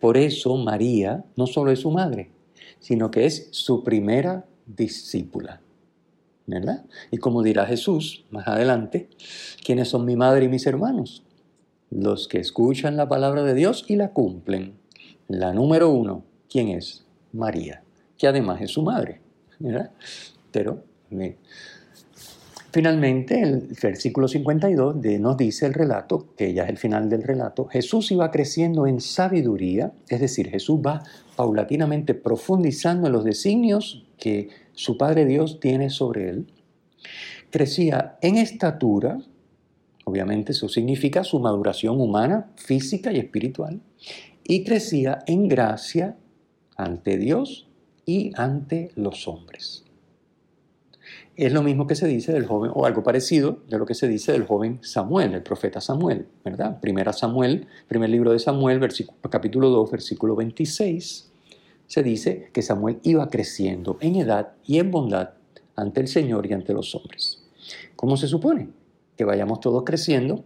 Por 0.00 0.16
eso 0.16 0.56
María 0.56 1.24
no 1.36 1.46
solo 1.46 1.70
es 1.70 1.80
su 1.80 1.90
madre, 1.90 2.30
sino 2.78 3.10
que 3.10 3.26
es 3.26 3.48
su 3.52 3.82
primera 3.82 4.46
discípula. 4.66 5.60
¿Verdad? 6.46 6.86
Y 7.10 7.18
como 7.18 7.42
dirá 7.42 7.66
Jesús 7.66 8.24
más 8.30 8.48
adelante, 8.48 9.10
¿quiénes 9.64 9.88
son 9.88 10.06
mi 10.06 10.16
madre 10.16 10.46
y 10.46 10.48
mis 10.48 10.66
hermanos? 10.66 11.22
Los 11.90 12.26
que 12.26 12.38
escuchan 12.38 12.96
la 12.96 13.08
palabra 13.08 13.42
de 13.42 13.54
Dios 13.54 13.84
y 13.86 13.96
la 13.96 14.12
cumplen. 14.12 14.78
La 15.26 15.52
número 15.52 15.90
uno, 15.90 16.24
¿quién 16.48 16.68
es? 16.68 17.04
María, 17.32 17.82
que 18.16 18.26
además 18.26 18.62
es 18.62 18.70
su 18.70 18.82
madre. 18.82 19.20
¿verdad? 19.58 19.90
Pero 20.52 20.84
Finalmente, 22.70 23.40
el 23.40 23.68
versículo 23.82 24.28
52 24.28 24.96
nos 25.18 25.36
dice 25.38 25.66
el 25.66 25.74
relato, 25.74 26.34
que 26.36 26.52
ya 26.52 26.64
es 26.64 26.68
el 26.68 26.76
final 26.76 27.08
del 27.08 27.22
relato, 27.22 27.64
Jesús 27.66 28.10
iba 28.12 28.30
creciendo 28.30 28.86
en 28.86 29.00
sabiduría, 29.00 29.92
es 30.08 30.20
decir, 30.20 30.50
Jesús 30.50 30.80
va 30.86 31.02
paulatinamente 31.34 32.14
profundizando 32.14 33.06
en 33.06 33.14
los 33.14 33.24
designios 33.24 34.04
que 34.18 34.50
su 34.74 34.98
Padre 34.98 35.24
Dios 35.24 35.60
tiene 35.60 35.88
sobre 35.88 36.28
él. 36.28 36.46
Crecía 37.50 38.18
en 38.20 38.36
estatura, 38.36 39.18
obviamente 40.04 40.52
eso 40.52 40.68
significa 40.68 41.24
su 41.24 41.40
maduración 41.40 41.98
humana, 42.00 42.50
física 42.56 43.10
y 43.12 43.18
espiritual, 43.18 43.80
y 44.44 44.64
crecía 44.64 45.20
en 45.26 45.48
gracia 45.48 46.16
ante 46.76 47.16
Dios 47.16 47.66
y 48.04 48.32
ante 48.36 48.90
los 48.94 49.26
hombres. 49.26 49.87
Es 51.38 51.52
lo 51.52 51.62
mismo 51.62 51.86
que 51.86 51.94
se 51.94 52.08
dice 52.08 52.32
del 52.32 52.46
joven, 52.46 52.72
o 52.74 52.84
algo 52.84 53.04
parecido 53.04 53.60
de 53.68 53.78
lo 53.78 53.86
que 53.86 53.94
se 53.94 54.08
dice 54.08 54.32
del 54.32 54.44
joven 54.44 54.80
Samuel, 54.82 55.34
el 55.34 55.42
profeta 55.44 55.80
Samuel, 55.80 56.26
¿verdad? 56.44 56.80
Primera 56.80 57.12
Samuel, 57.12 57.68
primer 57.86 58.10
libro 58.10 58.32
de 58.32 58.40
Samuel, 58.40 58.80
capítulo 59.30 59.68
2, 59.70 59.88
versículo 59.88 60.34
26, 60.34 61.30
se 61.86 62.02
dice 62.02 62.50
que 62.52 62.60
Samuel 62.60 62.98
iba 63.04 63.30
creciendo 63.30 63.98
en 64.00 64.16
edad 64.16 64.54
y 64.66 64.80
en 64.80 64.90
bondad 64.90 65.34
ante 65.76 66.00
el 66.00 66.08
Señor 66.08 66.44
y 66.46 66.54
ante 66.54 66.72
los 66.72 66.92
hombres. 66.96 67.40
¿Cómo 67.94 68.16
se 68.16 68.26
supone? 68.26 68.70
Que 69.16 69.24
vayamos 69.24 69.60
todos 69.60 69.84
creciendo 69.84 70.42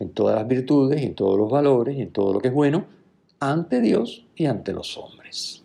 en 0.00 0.10
todas 0.10 0.36
las 0.36 0.46
virtudes, 0.46 1.00
en 1.00 1.14
todos 1.14 1.38
los 1.38 1.50
valores, 1.50 1.98
en 1.98 2.10
todo 2.10 2.34
lo 2.34 2.40
que 2.40 2.48
es 2.48 2.54
bueno, 2.54 2.84
ante 3.38 3.80
Dios 3.80 4.26
y 4.36 4.44
ante 4.44 4.74
los 4.74 4.98
hombres. 4.98 5.62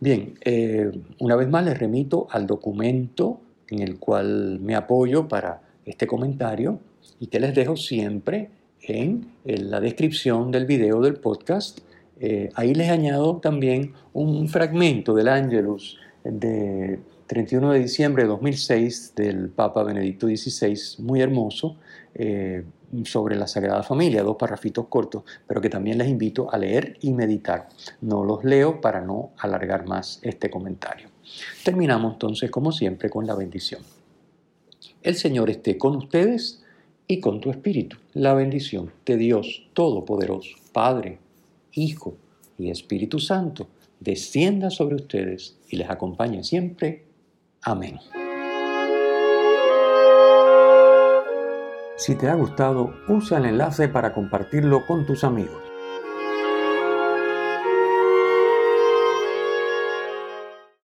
Bien, 0.00 0.34
eh, 0.40 0.90
una 1.20 1.36
vez 1.36 1.48
más 1.48 1.64
les 1.64 1.78
remito 1.78 2.26
al 2.32 2.48
documento 2.48 3.42
en 3.70 3.80
el 3.80 3.98
cual 3.98 4.60
me 4.60 4.74
apoyo 4.74 5.28
para 5.28 5.62
este 5.84 6.06
comentario 6.06 6.80
y 7.18 7.28
que 7.28 7.40
les 7.40 7.54
dejo 7.54 7.76
siempre 7.76 8.50
en, 8.82 9.32
la 9.44 9.80
descripción 9.80 10.50
del 10.50 10.66
video 10.66 11.00
del 11.00 11.14
podcast. 11.14 11.80
Eh, 12.18 12.50
ahí 12.54 12.74
les 12.74 12.90
añado 12.90 13.38
también 13.38 13.94
un 14.12 14.48
fragmento 14.48 15.14
del 15.14 15.28
Angelus 15.28 15.98
de 16.24 17.00
31 17.26 17.72
de 17.72 17.78
diciembre 17.78 18.24
de 18.24 18.28
2006 18.28 19.14
del 19.14 19.50
Papa 19.50 19.84
Benedicto 19.84 20.26
XVI, 20.26 21.02
muy 21.02 21.20
hermoso, 21.20 21.76
eh, 22.14 22.64
sobre 23.04 23.36
la 23.36 23.46
Sagrada 23.46 23.84
Familia, 23.84 24.24
dos 24.24 24.36
parrafitos 24.36 24.88
cortos, 24.88 25.22
pero 25.46 25.60
que 25.60 25.70
también 25.70 25.96
les 25.96 26.08
invito 26.08 26.52
a 26.52 26.58
leer 26.58 26.96
y 27.00 27.12
meditar. 27.12 27.68
No 28.00 28.24
los 28.24 28.42
leo 28.42 28.80
para 28.80 29.00
no 29.00 29.30
alargar 29.38 29.86
más 29.86 30.18
este 30.22 30.50
comentario. 30.50 31.08
Terminamos 31.64 32.14
entonces, 32.14 32.50
como 32.50 32.72
siempre, 32.72 33.10
con 33.10 33.26
la 33.26 33.34
bendición. 33.34 33.82
El 35.02 35.14
Señor 35.14 35.50
esté 35.50 35.78
con 35.78 35.96
ustedes 35.96 36.62
y 37.06 37.20
con 37.20 37.40
tu 37.40 37.50
espíritu. 37.50 37.96
La 38.12 38.34
bendición 38.34 38.92
de 39.04 39.16
Dios 39.16 39.66
Todopoderoso, 39.72 40.56
Padre, 40.72 41.18
Hijo 41.72 42.14
y 42.58 42.70
Espíritu 42.70 43.18
Santo, 43.18 43.68
descienda 43.98 44.70
sobre 44.70 44.96
ustedes 44.96 45.56
y 45.68 45.76
les 45.76 45.88
acompañe 45.90 46.44
siempre. 46.44 47.04
Amén. 47.62 47.98
Si 51.96 52.14
te 52.14 52.28
ha 52.28 52.34
gustado, 52.34 52.94
usa 53.08 53.38
el 53.38 53.44
enlace 53.44 53.88
para 53.88 54.14
compartirlo 54.14 54.86
con 54.86 55.04
tus 55.04 55.22
amigos. 55.22 55.69